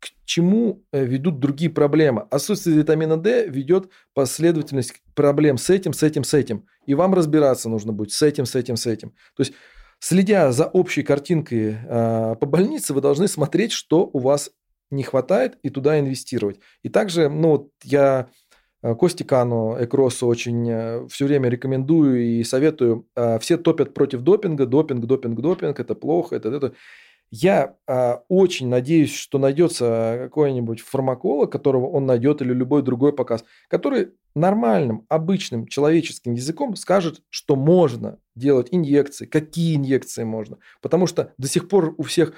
к 0.00 0.08
чему 0.26 0.84
э, 0.92 1.04
ведут 1.04 1.38
другие 1.38 1.70
проблемы. 1.70 2.26
Отсутствие 2.30 2.76
витамина 2.76 3.16
D 3.16 3.46
ведет 3.48 3.90
последовательность 4.12 5.02
проблем 5.14 5.58
с 5.58 5.70
этим, 5.70 5.92
с 5.92 6.02
этим, 6.02 6.24
с 6.24 6.34
этим. 6.34 6.66
И 6.86 6.94
вам 6.94 7.14
разбираться 7.14 7.68
нужно 7.68 7.92
будет 7.92 8.12
с 8.12 8.20
этим, 8.22 8.44
с 8.44 8.54
этим, 8.54 8.76
с 8.76 8.86
этим. 8.86 9.10
То 9.36 9.40
есть, 9.42 9.54
следя 10.00 10.52
за 10.52 10.66
общей 10.66 11.02
картинкой 11.02 11.76
э, 11.82 12.36
по 12.38 12.46
больнице, 12.46 12.92
вы 12.92 13.00
должны 13.00 13.28
смотреть, 13.28 13.72
что 13.72 14.10
у 14.12 14.18
вас 14.18 14.50
не 14.90 15.02
хватает, 15.02 15.58
и 15.62 15.70
туда 15.70 15.98
инвестировать. 15.98 16.60
И 16.82 16.88
также, 16.88 17.28
ну, 17.28 17.48
вот 17.48 17.70
я 17.82 18.28
э, 18.82 18.94
Кости 18.94 19.22
Кану, 19.22 19.76
Экросу 19.80 20.26
очень 20.26 20.68
э, 20.68 21.08
все 21.08 21.24
время 21.24 21.48
рекомендую 21.48 22.22
и 22.22 22.44
советую. 22.44 23.06
Все 23.40 23.56
топят 23.56 23.94
против 23.94 24.20
допинга, 24.20 24.66
допинг, 24.66 25.06
допинг, 25.06 25.40
допинг, 25.40 25.80
это 25.80 25.94
плохо, 25.94 26.36
это, 26.36 26.50
это. 26.50 26.74
Я 27.30 27.76
э, 27.86 28.14
очень 28.28 28.68
надеюсь, 28.68 29.12
что 29.12 29.38
найдется 29.38 30.18
какой-нибудь 30.22 30.80
фармаколог, 30.80 31.50
которого 31.50 31.86
он 31.86 32.06
найдет, 32.06 32.42
или 32.42 32.52
любой 32.52 32.82
другой 32.82 33.12
показ, 33.12 33.44
который 33.68 34.12
нормальным, 34.34 35.06
обычным 35.08 35.66
человеческим 35.66 36.34
языком 36.34 36.76
скажет, 36.76 37.22
что 37.30 37.56
можно 37.56 38.18
делать 38.34 38.68
инъекции, 38.70 39.26
какие 39.26 39.76
инъекции 39.76 40.24
можно. 40.24 40.58
Потому 40.80 41.06
что 41.06 41.32
до 41.38 41.48
сих 41.48 41.68
пор 41.68 41.94
у 41.98 42.02
всех 42.02 42.34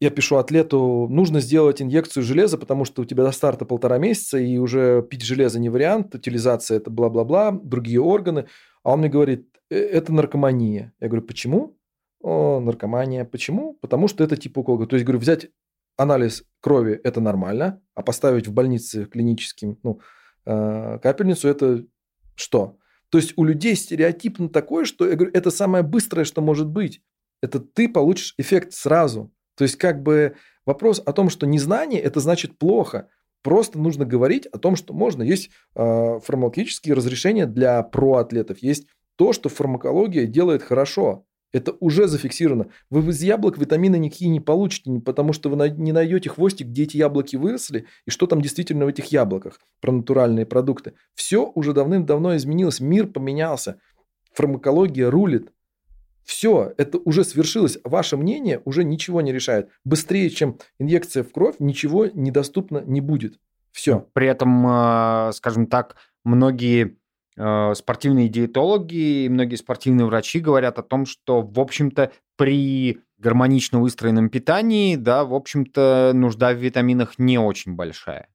я 0.00 0.10
пишу 0.10 0.36
атлету, 0.36 1.06
нужно 1.08 1.38
сделать 1.38 1.80
инъекцию 1.80 2.24
железа, 2.24 2.58
потому 2.58 2.84
что 2.84 3.02
у 3.02 3.04
тебя 3.04 3.22
до 3.22 3.30
старта 3.30 3.64
полтора 3.64 3.98
месяца, 3.98 4.36
и 4.36 4.58
уже 4.58 5.00
пить 5.02 5.22
железо 5.22 5.60
не 5.60 5.68
вариант, 5.68 6.12
утилизация 6.14 6.78
это 6.78 6.90
бла-бла-бла, 6.90 7.52
другие 7.52 8.00
органы. 8.00 8.46
А 8.82 8.94
он 8.94 8.98
мне 8.98 9.08
говорит, 9.08 9.46
«Э, 9.70 9.76
это 9.76 10.12
наркомания. 10.12 10.92
Я 10.98 11.06
говорю, 11.06 11.24
почему? 11.24 11.76
О, 12.22 12.60
наркомания. 12.60 13.24
Почему? 13.24 13.74
Потому 13.80 14.08
что 14.08 14.24
это 14.24 14.36
типа 14.36 14.60
укол. 14.60 14.86
То 14.86 14.96
есть, 14.96 15.04
говорю, 15.04 15.20
взять 15.20 15.50
анализ 15.96 16.44
крови– 16.60 17.00
это 17.04 17.20
нормально, 17.20 17.82
а 17.94 18.02
поставить 18.02 18.46
в 18.46 18.52
больнице 18.52 19.04
клиническим 19.06 19.78
ну, 19.82 20.00
э, 20.46 20.98
капельницу– 21.02 21.48
это 21.48 21.84
что? 22.34 22.78
То 23.10 23.18
есть 23.18 23.34
у 23.36 23.44
людей 23.44 23.76
стереотипно 23.76 24.48
такое, 24.48 24.84
что 24.84 25.06
я 25.06 25.16
говорю, 25.16 25.32
это 25.34 25.50
самое 25.50 25.84
быстрое, 25.84 26.24
что 26.24 26.40
может 26.40 26.66
быть. 26.66 27.02
Это 27.42 27.60
ты 27.60 27.88
получишь 27.88 28.34
эффект 28.38 28.72
сразу. 28.72 29.30
То 29.56 29.64
есть 29.64 29.76
как 29.76 30.02
бы 30.02 30.36
вопрос 30.64 31.02
о 31.04 31.12
том, 31.12 31.28
что 31.28 31.46
незнание– 31.46 32.00
это 32.02 32.20
значит 32.20 32.58
плохо. 32.58 33.08
Просто 33.42 33.78
нужно 33.78 34.06
говорить 34.06 34.46
о 34.46 34.58
том, 34.58 34.76
что 34.76 34.94
можно. 34.94 35.22
Есть 35.22 35.50
э, 35.74 36.20
фармакологические 36.20 36.94
разрешения 36.94 37.46
для 37.46 37.82
проатлетов. 37.82 38.58
Есть 38.58 38.86
то, 39.16 39.32
что 39.32 39.48
фармакология 39.48 40.26
делает 40.26 40.62
хорошо. 40.62 41.26
Это 41.52 41.72
уже 41.80 42.08
зафиксировано. 42.08 42.68
Вы 42.88 43.10
из 43.10 43.22
яблок 43.22 43.58
витамины 43.58 43.98
никакие 43.98 44.30
не 44.30 44.40
получите, 44.40 44.90
потому 45.00 45.32
что 45.32 45.50
вы 45.50 45.68
не 45.70 45.92
найдете 45.92 46.30
хвостик, 46.30 46.68
где 46.68 46.84
эти 46.84 46.96
яблоки 46.96 47.36
выросли, 47.36 47.86
и 48.06 48.10
что 48.10 48.26
там 48.26 48.40
действительно 48.40 48.86
в 48.86 48.88
этих 48.88 49.06
яблоках, 49.06 49.60
про 49.80 49.92
натуральные 49.92 50.46
продукты. 50.46 50.94
Все 51.14 51.50
уже 51.54 51.74
давным-давно 51.74 52.36
изменилось, 52.36 52.80
мир 52.80 53.06
поменялся, 53.06 53.78
фармакология 54.32 55.10
рулит. 55.10 55.52
Все, 56.24 56.72
это 56.78 56.98
уже 56.98 57.24
свершилось. 57.24 57.78
Ваше 57.84 58.16
мнение 58.16 58.62
уже 58.64 58.84
ничего 58.84 59.20
не 59.20 59.32
решает. 59.32 59.68
Быстрее, 59.84 60.30
чем 60.30 60.58
инъекция 60.78 61.24
в 61.24 61.32
кровь, 61.32 61.56
ничего 61.58 62.06
недоступно 62.06 62.82
не 62.86 63.00
будет. 63.00 63.40
Все. 63.72 64.06
При 64.12 64.28
этом, 64.28 64.64
а, 64.66 65.32
скажем 65.32 65.66
так, 65.66 65.96
многие 66.24 66.96
Э, 67.01 67.01
спортивные 67.34 68.28
диетологи 68.28 69.24
и 69.24 69.28
многие 69.28 69.56
спортивные 69.56 70.06
врачи 70.06 70.38
говорят 70.38 70.78
о 70.78 70.82
том, 70.82 71.06
что, 71.06 71.42
в 71.42 71.58
общем-то, 71.58 72.12
при 72.36 73.00
гармонично 73.18 73.80
выстроенном 73.80 74.28
питании, 74.28 74.96
да, 74.96 75.24
в 75.24 75.34
общем-то, 75.34 76.12
нужда 76.14 76.52
в 76.52 76.58
витаминах 76.58 77.18
не 77.18 77.38
очень 77.38 77.74
большая. 77.74 78.28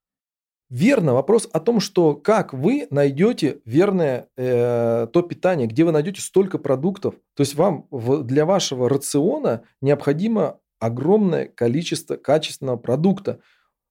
Верно. 0.70 1.14
Вопрос 1.14 1.48
о 1.54 1.60
том, 1.60 1.80
что 1.80 2.16
как 2.16 2.54
вы 2.54 2.88
найдете 2.90 3.62
верное 3.64 4.28
э, 4.36 5.08
то 5.12 5.22
питание, 5.22 5.68
где 5.68 5.86
вы 5.86 5.94
найдете 5.94 6.22
столько 6.22 6.58
продуктов. 6.58 7.16
То 7.36 7.42
есть 7.42 7.56
вам 7.56 7.88
в, 7.90 8.24
для 8.24 8.46
вашего 8.46 8.90
рациона 8.90 9.64
необходимо 9.82 10.60
огромное 10.80 11.48
количество 11.48 12.18
качественного 12.18 12.76
продукта. 12.76 13.40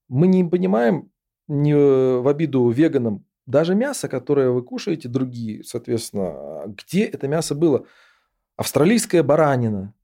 Мы 0.08 0.26
не 0.26 0.44
понимаем 0.44 1.10
не 1.48 1.74
в 1.74 2.28
обиду 2.28 2.68
веганам 2.68 3.24
даже 3.46 3.74
мясо, 3.74 4.08
которое 4.08 4.50
вы 4.50 4.62
кушаете, 4.62 5.08
другие, 5.08 5.62
соответственно, 5.64 6.64
где 6.66 7.04
это 7.04 7.28
мясо 7.28 7.54
было? 7.54 7.86
Австралийская 8.56 9.22
баранина. 9.22 9.94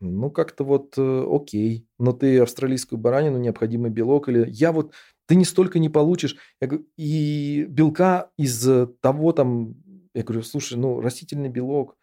Ну, 0.00 0.30
как-то 0.30 0.64
вот 0.64 0.94
э, 0.96 1.26
окей, 1.28 1.88
но 1.98 2.12
ты 2.12 2.40
австралийскую 2.40 3.00
баранину, 3.00 3.38
необходимый 3.38 3.90
белок, 3.90 4.28
или 4.28 4.48
я 4.48 4.70
вот, 4.70 4.92
ты 5.26 5.34
не 5.34 5.44
столько 5.44 5.80
не 5.80 5.88
получишь, 5.88 6.36
я 6.60 6.68
говорю, 6.68 6.86
и 6.96 7.66
белка 7.68 8.30
из 8.36 8.68
того 9.00 9.32
там, 9.32 9.74
я 10.14 10.22
говорю, 10.22 10.42
слушай, 10.42 10.78
ну, 10.78 11.00
растительный 11.00 11.48
белок, 11.48 11.96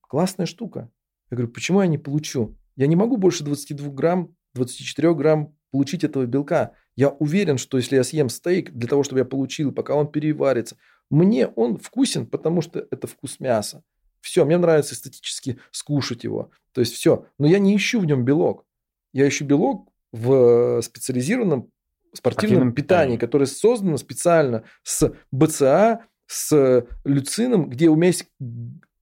классная 0.00 0.46
штука. 0.46 0.90
Я 1.30 1.36
говорю, 1.36 1.52
почему 1.52 1.80
я 1.82 1.88
не 1.88 1.98
получу? 1.98 2.56
Я 2.76 2.86
не 2.86 2.94
могу 2.94 3.16
больше 3.16 3.42
22 3.42 3.88
грамм, 3.90 4.36
24 4.54 5.14
грамм 5.14 5.56
получить 5.74 6.04
этого 6.04 6.24
белка. 6.24 6.70
Я 6.94 7.08
уверен, 7.08 7.58
что 7.58 7.78
если 7.78 7.96
я 7.96 8.04
съем 8.04 8.28
стейк 8.28 8.70
для 8.70 8.86
того, 8.86 9.02
чтобы 9.02 9.18
я 9.18 9.24
получил, 9.24 9.72
пока 9.72 9.96
он 9.96 10.06
переварится, 10.06 10.76
мне 11.10 11.48
он 11.48 11.78
вкусен, 11.78 12.26
потому 12.26 12.60
что 12.60 12.86
это 12.92 13.08
вкус 13.08 13.40
мяса. 13.40 13.82
Все, 14.20 14.44
мне 14.44 14.56
нравится 14.56 14.94
эстетически 14.94 15.58
скушать 15.72 16.22
его. 16.22 16.52
То 16.72 16.80
есть 16.80 16.94
все. 16.94 17.26
Но 17.40 17.48
я 17.48 17.58
не 17.58 17.74
ищу 17.74 17.98
в 17.98 18.06
нем 18.06 18.24
белок. 18.24 18.64
Я 19.12 19.26
ищу 19.26 19.44
белок 19.44 19.88
в 20.12 20.80
специализированном 20.80 21.72
спортивном 22.12 22.72
питании, 22.72 22.76
питании, 22.76 23.16
которое 23.16 23.46
создано 23.46 23.96
специально 23.96 24.62
с 24.84 25.12
БЦА, 25.32 26.06
с 26.28 26.86
люцином, 27.04 27.68
где 27.68 27.88
у 27.88 27.96
меня 27.96 28.06
есть 28.06 28.26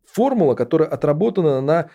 формула, 0.06 0.54
которая 0.54 0.88
отработана 0.88 1.61
на 1.61 1.90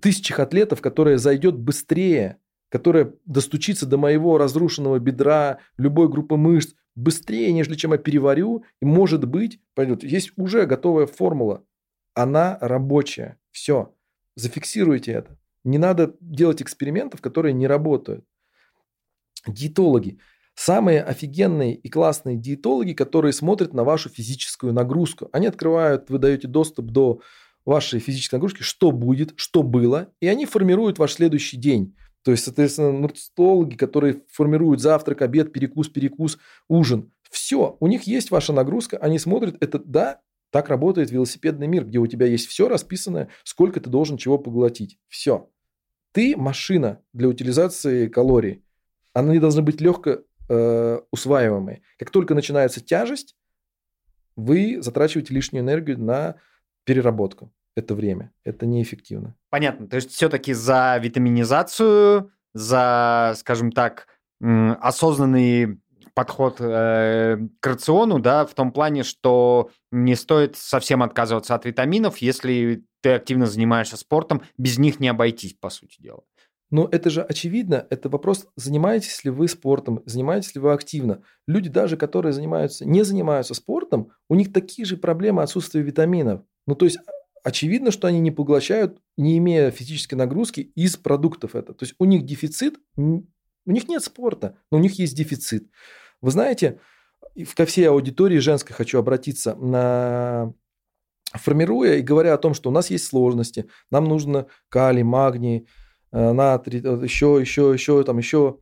тысячах 0.00 0.40
атлетов, 0.40 0.80
которая 0.80 1.18
зайдет 1.18 1.58
быстрее 1.58 2.38
которая 2.74 3.14
достучится 3.24 3.86
до 3.86 3.98
моего 3.98 4.36
разрушенного 4.36 4.98
бедра, 4.98 5.58
любой 5.76 6.08
группы 6.08 6.34
мышц 6.34 6.74
быстрее, 6.96 7.52
нежели 7.52 7.76
чем 7.76 7.92
я 7.92 7.98
переварю, 7.98 8.64
и 8.82 8.84
может 8.84 9.26
быть, 9.28 9.60
пойдет. 9.76 10.02
Есть 10.02 10.32
уже 10.34 10.66
готовая 10.66 11.06
формула. 11.06 11.64
Она 12.14 12.58
рабочая. 12.60 13.38
Все. 13.52 13.94
Зафиксируйте 14.34 15.12
это. 15.12 15.38
Не 15.62 15.78
надо 15.78 16.16
делать 16.20 16.62
экспериментов, 16.62 17.20
которые 17.20 17.52
не 17.52 17.68
работают. 17.68 18.24
Диетологи. 19.46 20.18
Самые 20.56 21.00
офигенные 21.00 21.76
и 21.76 21.88
классные 21.88 22.36
диетологи, 22.36 22.92
которые 22.92 23.32
смотрят 23.32 23.72
на 23.72 23.84
вашу 23.84 24.08
физическую 24.08 24.72
нагрузку. 24.72 25.28
Они 25.30 25.46
открывают, 25.46 26.10
вы 26.10 26.18
даете 26.18 26.48
доступ 26.48 26.86
до 26.86 27.20
вашей 27.64 28.00
физической 28.00 28.34
нагрузки, 28.34 28.62
что 28.62 28.90
будет, 28.90 29.34
что 29.36 29.62
было, 29.62 30.12
и 30.18 30.26
они 30.26 30.44
формируют 30.44 30.98
ваш 30.98 31.12
следующий 31.12 31.56
день. 31.56 31.94
То 32.24 32.30
есть, 32.30 32.44
соответственно, 32.44 32.90
нутрициологи, 32.90 33.76
которые 33.76 34.22
формируют 34.30 34.80
завтрак, 34.80 35.20
обед, 35.20 35.52
перекус, 35.52 35.90
перекус, 35.90 36.38
ужин. 36.68 37.12
Все, 37.30 37.76
у 37.80 37.86
них 37.86 38.04
есть 38.04 38.30
ваша 38.30 38.54
нагрузка, 38.54 38.96
они 38.96 39.18
смотрят, 39.18 39.56
это 39.62 39.78
да, 39.78 40.20
так 40.50 40.70
работает 40.70 41.10
велосипедный 41.10 41.66
мир, 41.66 41.84
где 41.84 41.98
у 41.98 42.06
тебя 42.06 42.26
есть 42.26 42.46
все 42.46 42.66
расписанное, 42.66 43.28
сколько 43.42 43.78
ты 43.78 43.90
должен 43.90 44.16
чего 44.16 44.38
поглотить. 44.38 44.98
Все. 45.08 45.50
Ты 46.12 46.34
машина 46.36 47.02
для 47.12 47.28
утилизации 47.28 48.08
калорий. 48.08 48.64
Они 49.12 49.38
должны 49.38 49.62
быть 49.62 49.80
легко 49.80 50.20
э, 50.48 51.00
усваиваемые. 51.10 51.82
Как 51.98 52.10
только 52.10 52.34
начинается 52.34 52.80
тяжесть, 52.80 53.36
вы 54.34 54.80
затрачиваете 54.80 55.34
лишнюю 55.34 55.62
энергию 55.62 55.98
на 55.98 56.36
переработку 56.84 57.52
это 57.76 57.94
время. 57.94 58.32
Это 58.44 58.66
неэффективно. 58.66 59.34
Понятно. 59.50 59.88
То 59.88 59.96
есть 59.96 60.10
все-таки 60.10 60.52
за 60.52 60.98
витаминизацию, 61.02 62.30
за, 62.52 63.34
скажем 63.36 63.72
так, 63.72 64.08
осознанный 64.40 65.80
подход 66.14 66.60
э, 66.60 67.38
к 67.60 67.66
рациону, 67.66 68.20
да, 68.20 68.46
в 68.46 68.54
том 68.54 68.72
плане, 68.72 69.02
что 69.02 69.70
не 69.90 70.14
стоит 70.14 70.56
совсем 70.56 71.02
отказываться 71.02 71.54
от 71.54 71.64
витаминов, 71.64 72.18
если 72.18 72.84
ты 73.02 73.10
активно 73.10 73.46
занимаешься 73.46 73.96
спортом, 73.96 74.42
без 74.56 74.78
них 74.78 75.00
не 75.00 75.08
обойтись, 75.08 75.54
по 75.54 75.70
сути 75.70 76.00
дела. 76.00 76.22
Но 76.70 76.88
это 76.90 77.10
же 77.10 77.22
очевидно, 77.22 77.86
это 77.90 78.08
вопрос, 78.08 78.46
занимаетесь 78.56 79.24
ли 79.24 79.30
вы 79.30 79.48
спортом, 79.48 80.02
занимаетесь 80.06 80.54
ли 80.54 80.60
вы 80.60 80.72
активно. 80.72 81.22
Люди 81.46 81.68
даже, 81.68 81.96
которые 81.96 82.32
занимаются, 82.32 82.84
не 82.84 83.02
занимаются 83.02 83.54
спортом, 83.54 84.10
у 84.28 84.34
них 84.34 84.52
такие 84.52 84.86
же 84.86 84.96
проблемы 84.96 85.42
отсутствия 85.42 85.82
витаминов. 85.82 86.42
Ну, 86.66 86.74
то 86.74 86.84
есть 86.84 86.98
очевидно, 87.44 87.92
что 87.92 88.08
они 88.08 88.18
не 88.18 88.32
поглощают, 88.32 89.00
не 89.16 89.38
имея 89.38 89.70
физической 89.70 90.14
нагрузки 90.14 90.60
из 90.60 90.96
продуктов 90.96 91.54
это. 91.54 91.74
То 91.74 91.84
есть 91.84 91.94
у 91.98 92.06
них 92.06 92.24
дефицит, 92.24 92.78
у 92.96 93.22
них 93.66 93.88
нет 93.88 94.02
спорта, 94.02 94.58
но 94.72 94.78
у 94.78 94.80
них 94.80 94.98
есть 94.98 95.16
дефицит. 95.16 95.70
Вы 96.20 96.30
знаете, 96.32 96.80
ко 97.54 97.66
всей 97.66 97.88
аудитории 97.88 98.38
женской 98.38 98.74
хочу 98.74 98.98
обратиться 98.98 99.54
на 99.54 100.52
формируя 101.32 101.96
и 101.96 102.02
говоря 102.02 102.34
о 102.34 102.38
том, 102.38 102.54
что 102.54 102.70
у 102.70 102.72
нас 102.72 102.90
есть 102.90 103.06
сложности, 103.06 103.68
нам 103.90 104.04
нужно 104.04 104.46
калий, 104.68 105.02
магний, 105.02 105.68
э, 106.12 106.32
натрий, 106.32 106.80
еще, 106.80 107.38
еще, 107.40 107.72
еще, 107.72 108.02
там 108.04 108.18
еще. 108.18 108.58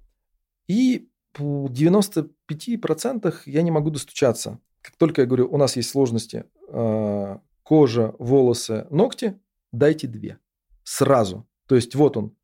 И 0.69 1.09
в 1.35 1.67
95% 1.67 3.35
я 3.47 3.63
не 3.63 3.71
могу 3.71 3.91
достучаться. 3.91 4.59
Как 4.81 4.97
только 4.97 5.23
я 5.23 5.27
говорю, 5.27 5.49
у 5.53 5.59
нас 5.59 5.77
есть 5.77 5.91
сложности, 5.91 6.47
э, 6.69 7.39
кожа, 7.73 8.15
волосы, 8.19 8.87
ногти, 8.91 9.41
дайте 9.73 10.07
две. 10.07 10.39
Сразу. 10.85 11.49
То 11.67 11.75
есть 11.75 11.95
вот 11.95 12.19
он, 12.19 12.37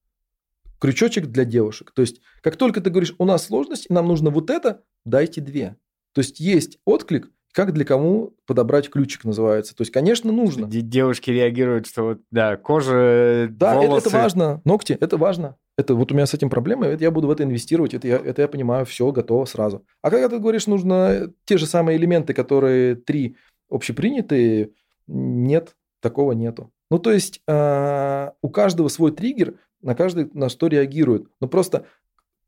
крючочек 0.80 1.26
для 1.26 1.44
девушек. 1.44 1.92
То 1.94 2.00
есть 2.00 2.22
как 2.40 2.56
только 2.56 2.80
ты 2.80 2.88
говоришь, 2.88 3.14
у 3.18 3.26
нас 3.26 3.44
сложность, 3.44 3.90
нам 3.90 4.08
нужно 4.08 4.30
вот 4.30 4.48
это, 4.48 4.84
дайте 5.04 5.42
две. 5.42 5.76
То 6.14 6.22
есть 6.22 6.40
есть 6.40 6.78
отклик, 6.86 7.30
как 7.52 7.74
для 7.74 7.84
кому 7.84 8.36
подобрать 8.46 8.88
ключик 8.88 9.24
называется. 9.24 9.76
То 9.76 9.82
есть, 9.82 9.92
конечно, 9.92 10.32
нужно. 10.32 10.66
Девушки 10.66 11.30
реагируют, 11.30 11.86
что 11.88 12.04
вот, 12.04 12.20
да, 12.30 12.56
кожа, 12.56 13.48
Да, 13.50 13.74
волосы. 13.74 13.98
Это, 13.98 14.08
это 14.08 14.16
важно. 14.16 14.62
Ногти, 14.64 14.96
это 14.98 15.18
важно. 15.18 15.56
Это 15.76 15.94
вот 15.94 16.10
у 16.10 16.14
меня 16.14 16.24
с 16.24 16.32
этим 16.32 16.48
проблемы, 16.48 16.86
это 16.86 17.04
я 17.04 17.10
буду 17.10 17.26
в 17.26 17.30
это 17.30 17.42
инвестировать, 17.42 17.92
это 17.92 18.08
я, 18.08 18.16
это 18.16 18.40
я 18.40 18.48
понимаю, 18.48 18.86
все 18.86 19.12
готово 19.12 19.44
сразу. 19.44 19.84
А 20.00 20.10
когда 20.10 20.30
ты 20.30 20.38
говоришь, 20.38 20.66
нужно 20.66 21.34
те 21.44 21.58
же 21.58 21.66
самые 21.66 21.98
элементы, 21.98 22.32
которые 22.32 22.96
три 22.96 23.36
общепринятые, 23.68 24.70
нет, 25.08 25.76
такого 26.00 26.32
нету. 26.32 26.72
Ну, 26.90 26.98
то 26.98 27.12
есть 27.12 27.42
э, 27.46 28.30
у 28.40 28.48
каждого 28.48 28.88
свой 28.88 29.12
триггер, 29.12 29.58
на 29.82 29.94
каждый 29.94 30.30
на 30.32 30.48
что 30.48 30.68
реагирует. 30.68 31.28
Но 31.40 31.48
просто 31.48 31.86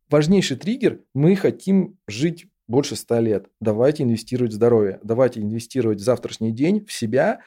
важнейший 0.09 0.57
триггер, 0.57 1.01
мы 1.14 1.37
хотим 1.37 1.99
жить 2.09 2.46
больше 2.68 2.96
ста 2.96 3.20
лет. 3.20 3.49
Давайте 3.61 4.05
инвестировать 4.05 4.53
в 4.53 4.55
здоровье, 4.55 5.01
давайте 5.03 5.40
инвестировать 5.40 5.99
в 5.99 6.05
завтрашний 6.05 6.53
день, 6.53 6.87
в 6.87 6.92
себя, 6.92 7.40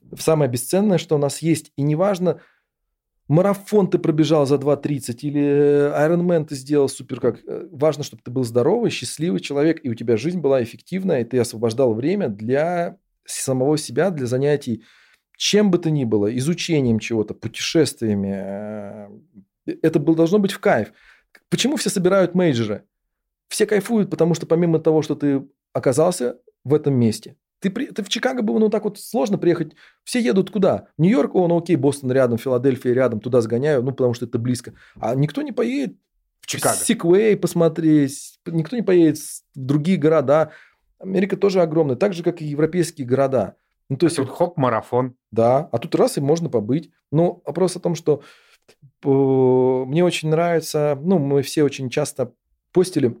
в 0.00 0.20
самое 0.20 0.50
бесценное, 0.50 0.98
что 0.98 1.16
у 1.16 1.18
нас 1.18 1.42
есть. 1.42 1.72
И 1.76 1.82
неважно, 1.82 2.40
марафон 3.26 3.90
ты 3.90 3.98
пробежал 3.98 4.46
за 4.46 4.54
2.30 4.54 5.16
или 5.20 5.42
Ironman 5.42 6.46
ты 6.46 6.54
сделал 6.54 6.88
супер 6.88 7.20
как. 7.20 7.40
Э, 7.44 7.68
важно, 7.70 8.04
чтобы 8.04 8.22
ты 8.22 8.30
был 8.30 8.44
здоровый, 8.44 8.90
счастливый 8.90 9.40
человек, 9.40 9.80
и 9.82 9.90
у 9.90 9.94
тебя 9.94 10.16
жизнь 10.16 10.40
была 10.40 10.62
эффективная, 10.62 11.20
и 11.20 11.24
ты 11.24 11.38
освобождал 11.38 11.92
время 11.94 12.28
для 12.28 12.98
самого 13.30 13.78
себя, 13.78 14.10
для 14.10 14.26
занятий 14.26 14.84
чем 15.38 15.70
бы 15.70 15.78
то 15.78 15.88
ни 15.88 16.04
было, 16.04 16.36
изучением 16.36 16.98
чего-то, 16.98 17.32
путешествиями. 17.32 19.08
Э, 19.66 19.76
это 19.82 20.00
должно 20.00 20.38
быть 20.40 20.52
в 20.52 20.58
кайф. 20.58 20.92
Почему 21.48 21.76
все 21.76 21.88
собирают 21.88 22.34
мейджеры? 22.34 22.82
Все 23.48 23.64
кайфуют, 23.64 24.10
потому 24.10 24.34
что 24.34 24.46
помимо 24.46 24.80
того, 24.80 25.00
что 25.00 25.14
ты 25.14 25.46
оказался 25.72 26.38
в 26.64 26.74
этом 26.74 26.94
месте, 26.94 27.36
ты, 27.60 27.70
при, 27.70 27.86
ты 27.86 28.02
в 28.02 28.08
Чикаго 28.08 28.42
было, 28.42 28.58
ну, 28.58 28.68
так 28.68 28.84
вот 28.84 28.98
сложно 28.98 29.38
приехать. 29.38 29.74
Все 30.04 30.20
едут 30.20 30.50
куда? 30.50 30.88
Нью-Йорк, 30.98 31.34
о, 31.34 31.46
ну, 31.46 31.58
окей, 31.58 31.76
Бостон 31.76 32.10
рядом, 32.10 32.36
Филадельфия 32.36 32.92
рядом, 32.92 33.20
туда 33.20 33.40
сгоняю, 33.40 33.82
ну, 33.82 33.92
потому 33.92 34.14
что 34.14 34.26
это 34.26 34.38
близко. 34.38 34.74
А 35.00 35.14
никто 35.14 35.42
не 35.42 35.52
поедет 35.52 35.96
в 36.40 36.46
Чикаго. 36.48 36.76
Сиквей 36.76 37.36
посмотреть, 37.36 38.40
никто 38.46 38.76
не 38.76 38.82
поедет 38.82 39.18
в 39.18 39.42
другие 39.54 39.98
города. 39.98 40.52
Америка 40.98 41.36
тоже 41.36 41.60
огромная, 41.62 41.96
так 41.96 42.12
же, 42.12 42.22
как 42.22 42.42
и 42.42 42.46
европейские 42.46 43.06
города. 43.06 43.56
Ну, 43.88 43.96
то 43.96 44.06
есть, 44.06 44.18
а 44.18 44.22
тут 44.22 44.34
хоп, 44.34 44.56
марафон. 44.56 45.14
Да, 45.30 45.68
а 45.72 45.78
тут 45.78 45.94
раз 45.94 46.18
и 46.18 46.20
можно 46.20 46.48
побыть. 46.48 46.90
Но 47.10 47.40
вопрос 47.46 47.76
о 47.76 47.80
том, 47.80 47.94
что 47.94 48.22
э, 49.02 49.08
мне 49.08 50.04
очень 50.04 50.28
нравится, 50.28 50.98
ну, 51.00 51.18
мы 51.18 51.42
все 51.42 51.62
очень 51.62 51.88
часто 51.88 52.32
постили 52.72 53.16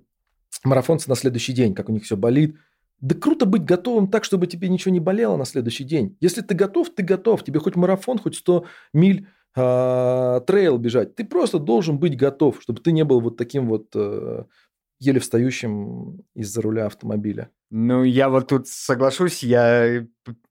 марафонцы 0.64 1.08
на 1.08 1.14
следующий 1.14 1.52
день, 1.52 1.74
как 1.74 1.88
у 1.88 1.92
них 1.92 2.04
все 2.04 2.16
болит. 2.16 2.56
Да 3.00 3.14
круто 3.14 3.46
быть 3.46 3.64
готовым 3.64 4.08
так, 4.08 4.24
чтобы 4.24 4.46
тебе 4.46 4.68
ничего 4.68 4.92
не 4.92 5.00
болело 5.00 5.36
на 5.36 5.44
следующий 5.44 5.84
день. 5.84 6.16
Если 6.20 6.42
ты 6.42 6.54
готов, 6.54 6.90
ты 6.90 7.02
готов. 7.02 7.44
Тебе 7.44 7.60
хоть 7.60 7.76
марафон, 7.76 8.18
хоть 8.18 8.34
100 8.34 8.64
миль 8.92 9.28
э, 9.54 10.40
трейл 10.46 10.78
бежать. 10.78 11.14
Ты 11.14 11.24
просто 11.24 11.58
должен 11.58 11.98
быть 11.98 12.16
готов, 12.16 12.60
чтобы 12.60 12.80
ты 12.80 12.90
не 12.92 13.04
был 13.04 13.20
вот 13.20 13.36
таким 13.36 13.68
вот 13.68 13.90
э, 13.94 14.44
еле 14.98 15.20
встающим 15.20 16.24
из-за 16.34 16.60
руля 16.60 16.86
автомобиля. 16.86 17.50
Ну, 17.70 18.02
я 18.04 18.28
вот 18.30 18.48
тут 18.48 18.66
соглашусь. 18.66 19.42
Я 19.42 20.06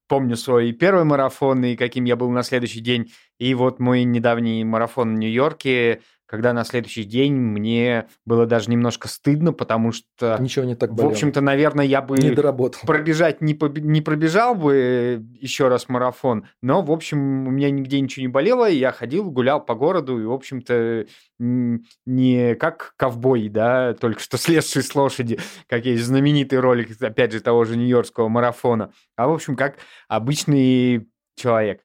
помню 0.08 0.36
свой 0.36 0.71
первый 0.71 1.03
марафон 1.03 1.63
и 1.65 1.75
каким 1.75 2.06
я 2.06 2.15
был 2.15 2.30
на 2.30 2.43
следующий 2.43 2.80
день. 2.82 3.12
И 3.39 3.54
вот 3.54 3.80
мой 3.80 4.04
недавний 4.04 4.63
марафон 4.63 5.15
в 5.15 5.19
Нью-Йорке 5.19 6.02
когда 6.28 6.52
на 6.52 6.65
следующий 6.65 7.06
день 7.06 7.34
мне 7.34 8.08
было 8.26 8.45
даже 8.45 8.69
немножко 8.69 9.08
стыдно, 9.08 9.54
потому 9.54 9.93
что... 9.93 10.38
Ничего 10.39 10.65
не 10.65 10.76
так 10.76 10.93
болело. 10.93 11.10
В 11.10 11.13
общем-то, 11.13 11.39
наверное, 11.39 11.86
я 11.86 12.02
бы... 12.02 12.17
Не 12.17 12.32
доработал. 12.32 12.82
Пробежать 12.86 13.41
не, 13.41 13.54
поб... 13.54 13.78
не 13.78 14.02
пробежал 14.02 14.54
бы 14.54 15.26
еще 15.39 15.69
раз 15.69 15.88
марафон, 15.88 16.45
но, 16.62 16.82
в 16.82 16.91
общем, 16.91 17.47
у 17.47 17.52
меня 17.52 17.71
нигде 17.71 18.00
ничего 18.02 18.21
не 18.23 18.28
болело, 18.28 18.69
я 18.69 18.91
ходил, 18.91 19.32
гулял 19.32 19.63
по 19.63 19.73
городу, 19.73 20.21
и, 20.21 20.26
в 20.26 20.34
общем-то, 20.34 21.06
не 21.39 22.56
как 22.56 22.93
ковбой, 22.97 23.47
да, 23.47 23.93
только 23.93 24.19
что 24.19 24.38
слезший 24.38 24.84
с 24.84 24.93
лошади, 24.93 25.39
как 25.67 25.86
есть 25.86 26.04
знаменитый 26.04 26.60
ролик, 26.60 26.89
опять 27.02 27.32
же, 27.32 27.39
того 27.39 27.63
же 27.63 27.78
нью-йоркского 27.78 28.28
марафона, 28.28 28.91
а, 29.15 29.30
в 29.30 29.34
общем, 29.34 29.56
как 29.56 29.78
обычный 30.10 31.08
человек. 31.38 31.84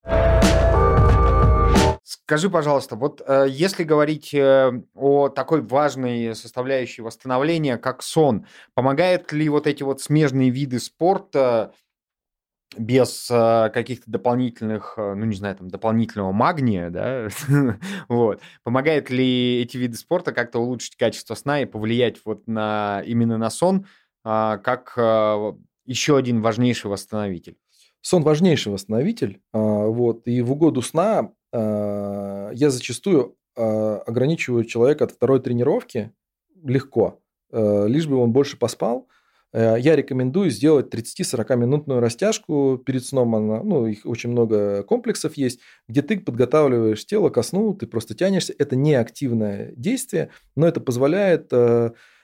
Скажи, 2.12 2.51
пожалуйста, 2.51 2.94
вот 2.94 3.22
э, 3.27 3.46
если 3.48 3.85
говорить 3.85 4.35
э, 4.35 4.70
о 4.94 5.31
такой 5.31 5.62
важной 5.62 6.35
составляющей 6.35 7.01
восстановления, 7.01 7.79
как 7.79 8.03
сон, 8.03 8.46
помогают 8.75 9.33
ли 9.33 9.48
вот 9.48 9.66
эти 9.66 9.83
вот 9.83 10.03
смежные 10.03 10.51
виды 10.51 10.79
спорта 10.79 11.72
без 12.77 13.31
э, 13.31 13.70
каких-то 13.72 14.11
дополнительных, 14.11 14.92
ну 14.98 15.25
не 15.25 15.35
знаю, 15.35 15.57
там 15.57 15.68
дополнительного 15.68 16.33
магния, 16.33 16.90
да, 16.90 17.29
вот, 18.09 18.42
помогает 18.62 19.09
ли 19.09 19.62
эти 19.62 19.79
виды 19.79 19.96
спорта 19.96 20.33
как-то 20.33 20.59
улучшить 20.59 20.96
качество 20.96 21.35
сна 21.35 21.62
и 21.62 21.64
повлиять 21.64 22.18
вот 22.27 22.46
на 22.46 23.03
именно 23.07 23.38
на 23.38 23.48
сон, 23.48 23.87
э, 24.27 24.59
как 24.62 24.98
еще 25.87 26.18
один 26.18 26.42
важнейший 26.42 26.90
восстановитель? 26.90 27.57
Сон 28.03 28.22
важнейший 28.22 28.70
восстановитель, 28.70 29.40
э, 29.55 29.59
вот, 29.59 30.27
и 30.27 30.42
в 30.42 30.53
угоду 30.53 30.83
сна 30.83 31.33
я 31.52 32.70
зачастую 32.70 33.36
э, 33.56 33.62
ограничиваю 34.06 34.64
человека 34.64 35.04
от 35.04 35.12
второй 35.12 35.40
тренировки 35.40 36.12
легко, 36.62 37.20
э, 37.50 37.86
лишь 37.88 38.06
бы 38.06 38.16
он 38.16 38.32
больше 38.32 38.56
поспал. 38.56 39.08
Я 39.54 39.96
рекомендую 39.96 40.48
сделать 40.48 40.88
30-40 40.88 41.56
минутную 41.56 42.00
растяжку 42.00 42.78
перед 42.78 43.04
сном. 43.04 43.34
Она, 43.34 43.62
ну, 43.62 43.84
их 43.86 44.06
очень 44.06 44.30
много 44.30 44.82
комплексов 44.82 45.36
есть, 45.36 45.60
где 45.86 46.00
ты 46.00 46.18
подготавливаешь 46.18 47.04
тело 47.04 47.28
ко 47.28 47.42
сну, 47.42 47.74
ты 47.74 47.86
просто 47.86 48.14
тянешься. 48.14 48.54
Это 48.58 48.76
не 48.76 48.94
активное 48.94 49.74
действие, 49.76 50.30
но 50.56 50.66
это 50.66 50.80
позволяет 50.80 51.52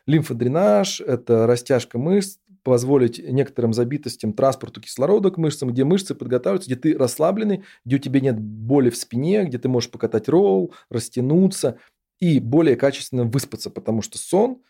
лимфодренаж, 0.07 1.03
это 1.03 1.47
растяжка 1.47 1.99
мышц, 1.99 2.39
позволить 2.69 3.19
некоторым 3.19 3.73
забитостям 3.73 4.35
транспорту 4.35 4.83
кислорода 4.83 5.31
к 5.31 5.39
мышцам, 5.39 5.71
где 5.71 5.85
мышцы 5.85 6.15
подготавливаются, 6.15 6.69
где 6.69 6.79
ты 6.79 6.99
расслабленный, 6.99 7.65
где 7.87 7.97
у 7.97 7.99
тебя 7.99 8.21
нет 8.21 8.39
боли 8.39 8.91
в 8.91 8.97
спине, 8.99 9.45
где 9.45 9.57
ты 9.57 9.71
можешь 9.71 9.91
покатать 9.91 10.29
ролл, 10.29 10.75
растянуться 10.91 11.79
и 12.19 12.41
более 12.41 12.77
качественно 12.77 13.25
выспаться, 13.25 13.71
потому 13.71 14.03
что 14.03 14.19
сон 14.19 14.61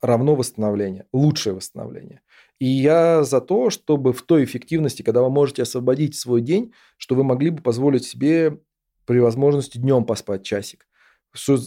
равно 0.00 0.34
восстановление, 0.34 1.04
лучшее 1.12 1.52
восстановление. 1.52 2.22
И 2.58 2.64
я 2.64 3.24
за 3.24 3.42
то, 3.42 3.68
чтобы 3.68 4.14
в 4.14 4.22
той 4.22 4.44
эффективности, 4.44 5.02
когда 5.02 5.20
вы 5.20 5.28
можете 5.28 5.62
освободить 5.62 6.16
свой 6.16 6.40
день, 6.40 6.72
что 6.96 7.14
вы 7.14 7.24
могли 7.24 7.50
бы 7.50 7.60
позволить 7.60 8.06
себе 8.06 8.58
при 9.04 9.18
возможности 9.18 9.76
днем 9.76 10.06
поспать 10.06 10.44
часик. 10.44 10.86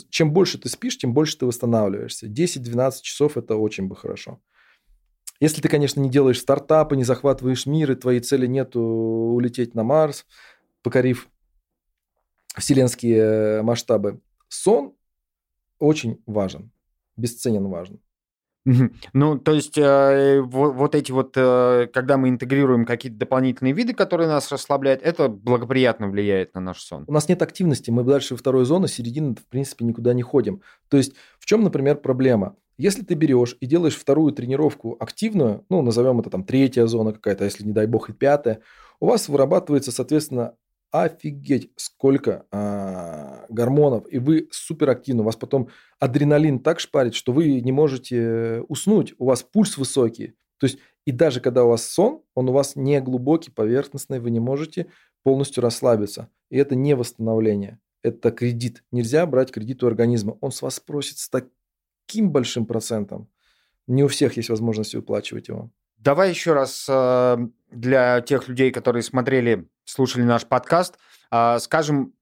Чем 0.10 0.34
больше 0.34 0.58
ты 0.58 0.70
спишь, 0.70 0.98
тем 0.98 1.14
больше 1.14 1.38
ты 1.38 1.46
восстанавливаешься. 1.46 2.26
10-12 2.26 3.02
часов– 3.04 3.38
это 3.38 3.56
очень 3.56 3.88
бы 3.88 3.96
хорошо. 3.96 4.42
Если 5.44 5.60
ты, 5.60 5.68
конечно, 5.68 6.00
не 6.00 6.10
делаешь 6.10 6.40
стартапы, 6.40 6.96
не 6.96 7.04
захватываешь 7.04 7.66
мир, 7.66 7.92
и 7.92 7.96
твоей 7.96 8.22
цели 8.22 8.48
нету 8.48 8.80
улететь 8.80 9.76
на 9.76 9.84
Марс, 9.84 10.26
покорив 10.84 11.28
вселенские 12.58 13.18
э, 13.18 13.62
масштабы. 13.62 14.22
Сон 14.48 14.94
очень 15.80 16.24
важен, 16.28 16.72
бесценен 17.18 17.68
важен. 17.68 18.00
Ну, 19.12 19.38
то 19.38 19.52
есть 19.52 19.78
э, 19.78 20.40
вот, 20.42 20.76
вот 20.76 20.96
эти 20.96 21.12
вот, 21.12 21.34
э, 21.36 21.90
когда 21.92 22.16
мы 22.16 22.30
интегрируем 22.30 22.86
какие-то 22.86 23.18
дополнительные 23.18 23.74
виды, 23.74 23.94
которые 23.94 24.30
нас 24.30 24.50
расслабляют, 24.50 25.02
это 25.02 25.28
благоприятно 25.28 26.08
влияет 26.08 26.54
на 26.54 26.62
наш 26.62 26.80
сон. 26.80 27.04
У 27.06 27.12
нас 27.12 27.28
нет 27.28 27.42
активности, 27.42 27.92
мы 27.92 28.06
дальше 28.06 28.38
второй 28.38 28.64
зоны, 28.64 28.88
середины, 28.88 29.36
в 29.36 29.46
принципе, 29.50 29.84
никуда 29.84 30.14
не 30.14 30.22
ходим. 30.22 30.62
То 30.88 30.96
есть 30.96 31.16
в 31.38 31.46
чем, 31.46 31.66
например, 31.66 31.98
проблема? 31.98 32.56
Если 32.78 33.04
ты 33.04 33.14
берешь 33.14 33.56
и 33.60 33.66
делаешь 33.66 33.98
вторую 33.98 34.34
тренировку 34.34 34.98
активную, 35.00 35.66
ну, 35.70 35.82
назовем 35.82 36.20
это 36.20 36.30
там 36.30 36.44
третья 36.44 36.86
зона 36.88 37.14
какая-то, 37.14 37.46
если 37.46 37.64
не 37.64 37.72
дай 37.72 37.86
бог 37.86 38.10
и 38.10 38.14
пятая, 38.14 38.62
у 39.00 39.08
вас 39.08 39.30
вырабатывается, 39.30 39.92
соответственно, 39.92 40.56
офигеть, 40.92 41.72
сколько 41.76 42.46
а, 42.52 43.46
гормонов, 43.50 44.06
и 44.12 44.20
вы 44.20 44.48
суперактивны, 44.52 45.22
у 45.22 45.26
вас 45.26 45.36
потом 45.36 45.70
адреналин 46.00 46.60
так 46.60 46.80
шпарит, 46.80 47.16
что 47.16 47.32
вы 47.32 47.62
не 47.62 47.72
можете 47.72 48.64
уснуть, 48.68 49.16
у 49.18 49.26
вас 49.26 49.42
пульс 49.42 49.78
высокий, 49.78 50.36
То 50.60 50.68
есть, 50.68 50.78
и 51.06 51.12
даже 51.12 51.42
когда 51.42 51.66
у 51.66 51.70
вас 51.70 51.86
сон, 51.86 52.22
он 52.36 52.50
у 52.50 52.54
вас 52.54 52.76
не 52.76 53.02
глубокий, 53.02 53.50
поверхностный, 53.52 54.20
вы 54.20 54.30
не 54.30 54.40
можете 54.40 54.88
полностью 55.24 55.64
расслабиться. 55.64 56.30
И 56.50 56.58
это 56.58 56.76
не 56.76 56.96
восстановление, 56.96 57.80
это 58.04 58.32
кредит. 58.32 58.84
Нельзя 58.92 59.26
брать 59.26 59.52
кредит 59.52 59.84
у 59.84 59.88
организма. 59.88 60.38
Он 60.42 60.52
с 60.52 60.62
вас 60.62 60.80
просит 60.80 61.18
с 61.18 61.28
таким 61.28 61.52
большим 62.30 62.66
процентом. 62.66 63.30
Не 63.88 64.04
у 64.04 64.08
всех 64.08 64.38
есть 64.38 64.50
возможность 64.50 64.96
выплачивать 64.96 65.48
его. 65.48 65.72
Давай 65.98 66.30
еще 66.30 66.54
раз 66.54 66.86
э, 66.90 67.38
для 67.72 68.22
тех 68.22 68.48
людей, 68.48 68.72
которые 68.72 69.04
смотрели, 69.04 69.68
слушали 69.86 70.24
наш 70.24 70.46
подкаст, 70.46 70.98
э, 71.32 71.60
скажем, 71.60 72.14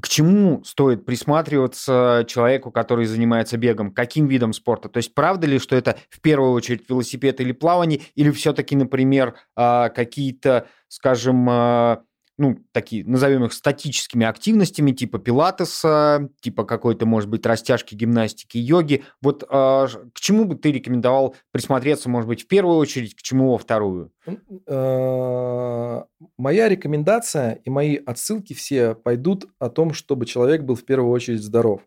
к 0.00 0.08
чему 0.08 0.64
стоит 0.64 1.04
присматриваться 1.04 2.24
человеку, 2.26 2.70
который 2.70 3.04
занимается 3.04 3.58
бегом? 3.58 3.92
Каким 3.92 4.26
видом 4.26 4.54
спорта? 4.54 4.88
То 4.88 4.96
есть 4.96 5.14
правда 5.14 5.46
ли, 5.46 5.58
что 5.58 5.76
это 5.76 5.98
в 6.08 6.22
первую 6.22 6.52
очередь 6.52 6.88
велосипед 6.88 7.42
или 7.42 7.52
плавание, 7.52 8.00
или 8.14 8.30
все-таки, 8.30 8.74
например, 8.74 9.34
э, 9.56 9.90
какие-то, 9.90 10.66
скажем, 10.88 11.48
ну, 12.42 12.58
такие, 12.72 13.04
назовем 13.04 13.44
их 13.44 13.52
статическими 13.52 14.26
активностями, 14.26 14.90
типа 14.90 15.20
пилатеса, 15.20 16.28
типа 16.40 16.64
какой-то, 16.64 17.06
может 17.06 17.30
быть, 17.30 17.46
растяжки, 17.46 17.94
гимнастики, 17.94 18.58
йоги. 18.58 19.04
Вот 19.20 19.44
э, 19.44 19.46
к 19.46 20.20
чему 20.20 20.44
бы 20.44 20.56
ты 20.56 20.72
рекомендовал 20.72 21.36
присмотреться, 21.52 22.08
может 22.08 22.26
быть, 22.26 22.42
в 22.42 22.48
первую 22.48 22.78
очередь, 22.78 23.14
к 23.14 23.22
чему 23.22 23.52
во 23.52 23.58
вторую? 23.58 24.10
А, 24.66 26.04
моя 26.36 26.68
рекомендация 26.68 27.60
и 27.64 27.70
мои 27.70 27.94
отсылки 27.94 28.54
все 28.54 28.96
пойдут 28.96 29.46
о 29.60 29.70
том, 29.70 29.94
чтобы 29.94 30.26
человек 30.26 30.62
был 30.62 30.74
в 30.74 30.84
первую 30.84 31.12
очередь 31.12 31.44
здоров. 31.44 31.82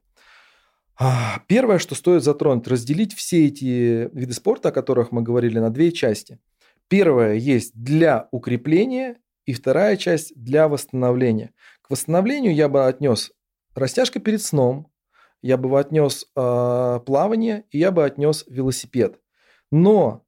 А, 0.98 1.41
первое, 1.48 1.80
что 1.80 1.96
стоит 1.96 2.24
затронуть, 2.24 2.65
разделить 2.70 3.13
все 3.13 3.48
эти 3.48 4.10
виды 4.18 4.32
спорта, 4.32 4.70
о 4.70 4.72
которых 4.72 5.12
мы 5.12 5.22
говорили, 5.22 5.60
на 5.60 5.70
две 5.70 5.91
части. 5.91 6.39
Первое 6.88 7.34
есть 7.34 7.74
для 7.76 8.30
укрепления 8.32 9.18
и 9.45 9.53
вторая 9.53 9.97
часть 9.97 10.34
для 10.36 10.67
восстановления. 10.67 11.53
К 11.81 11.91
восстановлению 11.91 12.53
я 12.53 12.69
бы 12.69 12.86
отнес 12.86 13.31
растяжка 13.75 14.19
перед 14.19 14.41
сном, 14.41 14.91
я 15.41 15.58
бы 15.58 15.79
отнес 15.79 16.25
э, 16.36 16.99
плавание 17.05 17.65
и 17.69 17.77
я 17.77 17.91
бы 17.91 18.03
отнес 18.03 18.45
велосипед. 18.47 19.19
Но 19.71 20.25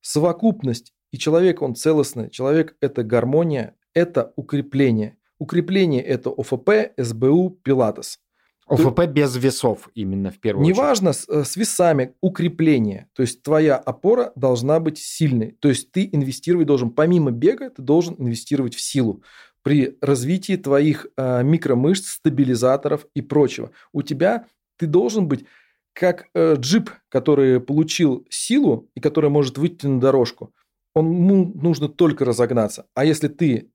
совокупность 0.00 0.94
и 1.10 1.18
человек, 1.18 1.62
он 1.62 1.74
целостный, 1.74 2.30
человек– 2.30 2.76
это 2.80 3.04
гармония, 3.04 3.76
это 3.92 4.32
укрепление. 4.36 5.16
Укрепление– 5.38 6.02
это 6.02 6.30
ОФП, 6.30 6.92
СБУ, 6.96 7.50
пилатес. 7.62 8.20
ОФП 8.66 9.00
Ты... 9.00 9.06
без 9.06 9.36
весов 9.36 9.90
именно 9.94 10.30
в 10.30 10.38
первую 10.38 10.66
Неважно, 10.66 11.10
очередь. 11.10 11.28
Неважно, 11.28 11.44
с, 11.44 11.50
с 11.52 11.56
весами, 11.56 12.14
укрепление. 12.20 13.08
То 13.14 13.22
есть 13.22 13.42
твоя 13.42 13.76
опора 13.76 14.32
должна 14.36 14.80
быть 14.80 14.98
сильной. 14.98 15.56
То 15.60 15.68
есть 15.68 15.90
ты 15.92 16.08
инвестировать 16.10 16.66
должен, 16.66 16.90
помимо 16.90 17.30
бега, 17.30 17.70
ты 17.70 17.82
должен 17.82 18.14
инвестировать 18.18 18.74
в 18.74 18.80
силу 18.80 19.22
при 19.62 19.96
развитии 20.00 20.56
твоих 20.56 21.06
э, 21.16 21.42
микромышц, 21.42 22.06
стабилизаторов 22.08 23.06
и 23.14 23.22
прочего. 23.22 23.70
У 23.92 24.02
тебя 24.02 24.46
ты 24.76 24.86
должен 24.86 25.26
быть 25.28 25.46
как 25.94 26.26
э, 26.34 26.56
джип, 26.58 26.90
который 27.08 27.60
получил 27.60 28.26
силу 28.28 28.90
и 28.94 29.00
который 29.00 29.30
может 29.30 29.56
выйти 29.56 29.86
на 29.86 30.00
дорожку. 30.00 30.52
Он 30.94 31.10
ему 31.10 31.52
нужно 31.54 31.88
только 31.88 32.24
разогнаться. 32.24 32.86
А 32.94 33.04
если 33.04 33.28
ты 33.28 33.70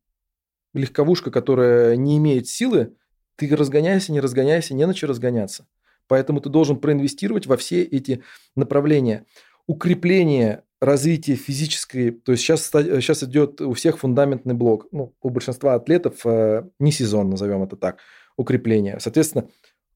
легковушка, 0.73 1.31
которая 1.31 1.95
не 1.95 2.17
имеет 2.17 2.47
силы, 2.47 2.95
ты 3.39 3.55
разгоняйся, 3.55 4.11
не 4.11 4.19
разгоняйся, 4.19 4.73
не 4.73 4.85
на 4.85 4.93
что 4.93 5.07
разгоняться. 5.07 5.65
Поэтому 6.07 6.41
ты 6.41 6.49
должен 6.49 6.77
проинвестировать 6.77 7.47
во 7.47 7.55
все 7.55 7.83
эти 7.83 8.23
направления. 8.55 9.25
Укрепление 9.67 10.63
развитие 10.81 11.35
физической, 11.35 12.11
то 12.11 12.31
есть 12.31 12.43
сейчас, 12.43 12.69
сейчас 12.71 13.23
идет 13.23 13.61
у 13.61 13.73
всех 13.73 13.99
фундаментный 13.99 14.53
блок, 14.53 14.87
ну, 14.91 15.13
у 15.21 15.29
большинства 15.29 15.75
атлетов 15.75 16.25
э, 16.25 16.63
не 16.79 16.91
сезон, 16.91 17.29
назовем 17.29 17.63
это 17.63 17.75
так, 17.75 17.99
укрепление. 18.37 18.97
Соответственно, 18.99 19.49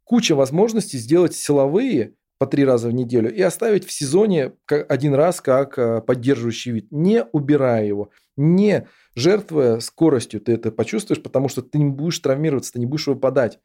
куча 0.03 0.35
возможностей 0.35 0.97
сделать 0.97 1.35
силовые 1.35 2.15
по 2.37 2.47
три 2.47 2.65
раза 2.65 2.89
в 2.89 2.93
неделю 2.93 3.33
и 3.33 3.41
оставить 3.41 3.85
в 3.85 3.91
сезоне 3.91 4.53
один 4.67 5.13
раз 5.13 5.39
как 5.39 5.79
э, 5.79 6.01
поддерживающий 6.01 6.73
вид, 6.73 6.87
не 6.91 7.23
убирая 7.31 7.85
его, 7.85 8.09
не 8.35 8.87
жертвуя 9.15 9.79
скоростью, 9.79 10.41
ты 10.41 10.53
это 10.53 10.71
почувствуешь, 10.71 11.21
потому 11.21 11.49
что 11.49 11.61
ты 11.61 11.77
не 11.77 11.91
будешь 11.91 12.19
травмироваться, 12.19 12.73
ты 12.73 12.79
не 12.79 12.85
будешь 12.85 13.07
выпадать. 13.07 13.59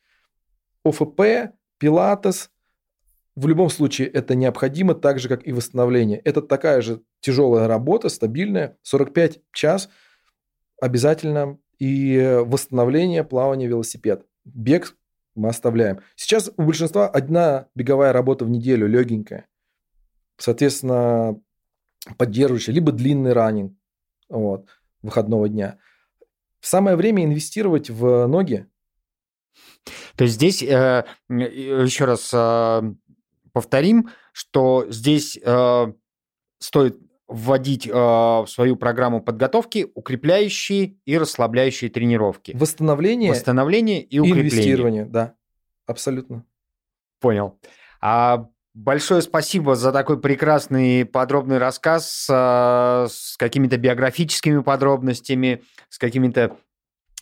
ОФП, 0.84 1.52
пилатес, 1.78 2.50
в 3.34 3.46
любом 3.46 3.70
случае 3.70 4.08
это 4.08 4.34
необходимо, 4.34 4.94
так 4.94 5.18
же, 5.20 5.28
как 5.28 5.46
и 5.46 5.52
восстановление. 5.52 6.18
Это 6.18 6.42
такая 6.42 6.80
же 6.82 7.02
тяжелая 7.20 7.68
работа, 7.68 8.08
стабильная, 8.08 8.76
45 8.82 9.40
час 9.52 9.88
обязательно, 10.80 11.58
и 11.78 12.40
восстановление, 12.44 13.22
плавание, 13.22 13.68
велосипед. 13.68 14.26
Бег 14.44 14.96
мы 15.34 15.48
оставляем. 15.48 16.00
Сейчас 16.16 16.50
у 16.56 16.62
большинства 16.62 17.08
одна 17.08 17.68
беговая 17.74 18.12
работа 18.12 18.44
в 18.44 18.50
неделю, 18.50 18.88
легенькая. 18.88 19.46
Соответственно, 20.36 21.40
поддерживающая, 22.16 22.74
либо 22.74 22.90
длинный 22.90 23.32
раннинг 23.32 23.77
вот, 24.28 24.68
выходного 25.02 25.48
дня. 25.48 25.78
Самое 26.60 26.96
время 26.96 27.24
инвестировать 27.24 27.90
в 27.90 28.26
ноги. 28.26 28.66
То 30.16 30.24
есть 30.24 30.34
здесь 30.34 30.62
э, 30.62 31.04
еще 31.28 32.04
раз 32.04 32.30
э, 32.32 32.82
повторим, 33.52 34.10
что 34.32 34.86
здесь 34.90 35.38
э, 35.42 35.92
стоит 36.58 36.98
вводить 37.28 37.86
э, 37.86 37.92
в 37.92 38.46
свою 38.48 38.76
программу 38.76 39.22
подготовки 39.22 39.90
укрепляющие 39.94 40.96
и 41.04 41.18
расслабляющие 41.18 41.90
тренировки. 41.90 42.52
Восстановление, 42.54 43.30
Восстановление 43.30 44.02
и 44.02 44.18
укрепление. 44.18 44.50
Инвестирование, 44.50 45.04
да, 45.04 45.34
абсолютно. 45.86 46.44
Понял. 47.20 47.58
А 48.00 48.48
большое 48.74 49.22
спасибо 49.22 49.74
за 49.74 49.92
такой 49.92 50.20
прекрасный 50.20 51.04
подробный 51.04 51.58
рассказ 51.58 52.26
э, 52.30 53.06
с 53.10 53.36
какими-то 53.36 53.76
биографическими 53.76 54.62
подробностями, 54.62 55.62
с 55.88 55.98
какими-то 55.98 56.56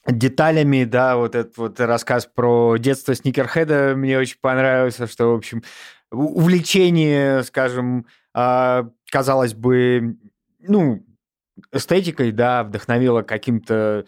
деталями, 0.07 0.85
да, 0.85 1.17
вот 1.17 1.35
этот 1.35 1.57
вот 1.57 1.81
рассказ 1.81 2.27
про 2.27 2.77
детство 2.77 3.15
Сникерхеда 3.15 3.95
мне 3.97 4.19
очень 4.19 4.39
понравился, 4.41 5.07
что, 5.07 5.33
в 5.33 5.37
общем, 5.37 5.63
увлечение, 6.11 7.43
скажем, 7.43 8.07
а, 8.33 8.89
казалось 9.11 9.55
бы, 9.55 10.17
ну, 10.61 11.05
эстетикой, 11.73 12.33
да, 12.33 12.65
вдохновило 12.65 13.23
каким-то 13.23 14.07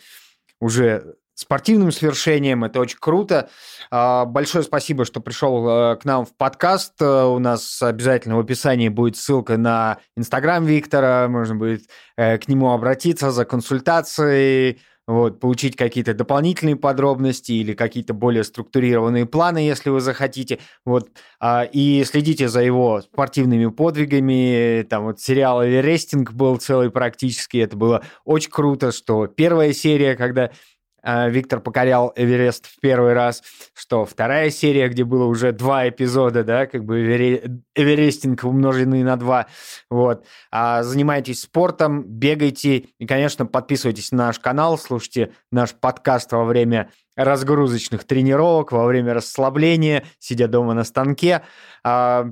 уже 0.61 1.17
спортивным 1.39 1.93
свершением. 1.93 2.65
Это 2.65 2.81
очень 2.81 2.99
круто. 2.99 3.49
А, 3.93 4.25
большое 4.25 4.65
спасибо, 4.65 5.05
что 5.05 5.21
пришел 5.21 5.69
э, 5.69 5.97
к 5.97 6.05
нам 6.05 6.27
в 6.27 6.37
подкаст. 6.37 6.95
Э, 7.01 7.27
у 7.27 7.39
нас 7.39 7.81
обязательно 7.81 8.37
в 8.37 8.41
описании 8.41 8.89
будет 8.89 9.17
ссылка 9.17 9.57
на 9.57 9.99
Инстаграм 10.17 10.65
Виктора. 10.65 11.29
Можно 11.29 11.55
будет 11.55 11.83
э, 12.17 12.39
к 12.39 12.49
нему 12.49 12.73
обратиться 12.73 13.31
за 13.31 13.45
консультацией 13.45 14.81
вот, 15.09 15.41
получить 15.41 15.75
какие-то 15.75 16.13
дополнительные 16.13 16.77
подробности 16.77 17.53
или 17.53 17.73
какие-то 17.73 18.13
более 18.13 18.45
структурированные 18.45 19.25
планы, 19.25 19.59
если 19.59 19.89
вы 19.89 20.01
захотите, 20.01 20.59
вот, 20.85 21.09
а, 21.41 21.63
и 21.65 22.05
следите 22.05 22.49
за 22.49 22.61
его 22.61 23.01
спортивными 23.01 23.69
подвигами, 23.69 24.83
там 24.83 25.05
вот 25.05 25.19
сериал 25.19 25.65
«Эверестинг» 25.65 26.33
был 26.33 26.59
целый 26.59 26.91
практически, 26.91 27.57
это 27.57 27.75
было 27.75 28.03
очень 28.27 28.51
круто, 28.51 28.93
что 28.93 29.27
первая 29.29 29.73
серия, 29.73 30.15
когда 30.15 30.51
Виктор 31.03 31.61
покорял 31.61 32.13
Эверест 32.17 32.67
в 32.67 32.81
первый 32.81 33.13
раз, 33.13 33.43
что 33.75 34.05
вторая 34.05 34.51
серия, 34.51 34.89
где 34.89 35.05
было 35.05 35.25
уже 35.25 35.53
два 35.53 35.89
эпизода, 35.89 36.45
да, 36.45 36.67
как 36.67 36.85
бы 36.85 37.01
Эверестинг 37.75 38.45
умноженный 38.45 39.03
на 39.03 39.17
два, 39.17 39.47
вот. 39.91 40.27
А 40.51 40.83
занимайтесь 40.83 41.43
спортом, 41.43 42.03
бегайте 42.03 42.79
и, 42.99 43.07
конечно, 43.07 43.47
подписывайтесь 43.47 44.13
на 44.13 44.27
наш 44.27 44.39
канал, 44.39 44.77
слушайте 44.77 45.33
наш 45.53 45.73
подкаст 45.73 46.33
во 46.33 46.45
время 46.45 46.91
разгрузочных 47.17 48.05
тренировок, 48.05 48.73
во 48.73 48.87
время 48.87 49.15
расслабления, 49.15 50.05
сидя 50.19 50.49
дома 50.49 50.75
на 50.75 50.85
станке. 50.85 51.43
А, 51.85 52.31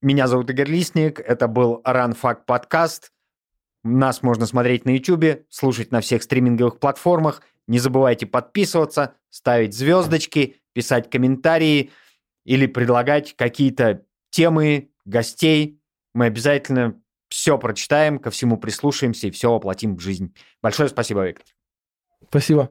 меня 0.00 0.26
зовут 0.26 0.50
Игорь 0.50 0.68
Лисник, 0.68 1.20
это 1.20 1.48
был 1.48 1.80
Ранфак 1.84 2.44
подкаст. 2.44 3.12
Нас 3.84 4.22
можно 4.22 4.46
смотреть 4.46 4.84
на 4.84 4.90
YouTube, 4.90 5.44
слушать 5.48 5.90
на 5.90 6.00
всех 6.00 6.22
стриминговых 6.22 6.78
платформах. 6.78 7.42
Не 7.66 7.78
забывайте 7.78 8.26
подписываться, 8.26 9.14
ставить 9.30 9.74
звездочки, 9.74 10.56
писать 10.72 11.10
комментарии 11.10 11.90
или 12.44 12.66
предлагать 12.66 13.34
какие-то 13.36 14.04
темы, 14.30 14.90
гостей. 15.04 15.80
Мы 16.14 16.26
обязательно 16.26 17.00
все 17.28 17.56
прочитаем, 17.58 18.18
ко 18.18 18.30
всему 18.30 18.58
прислушаемся 18.58 19.28
и 19.28 19.30
все 19.30 19.50
воплотим 19.52 19.96
в 19.96 20.00
жизнь. 20.00 20.34
Большое 20.60 20.88
спасибо, 20.88 21.26
Виктор. 21.26 21.46
Спасибо. 22.28 22.70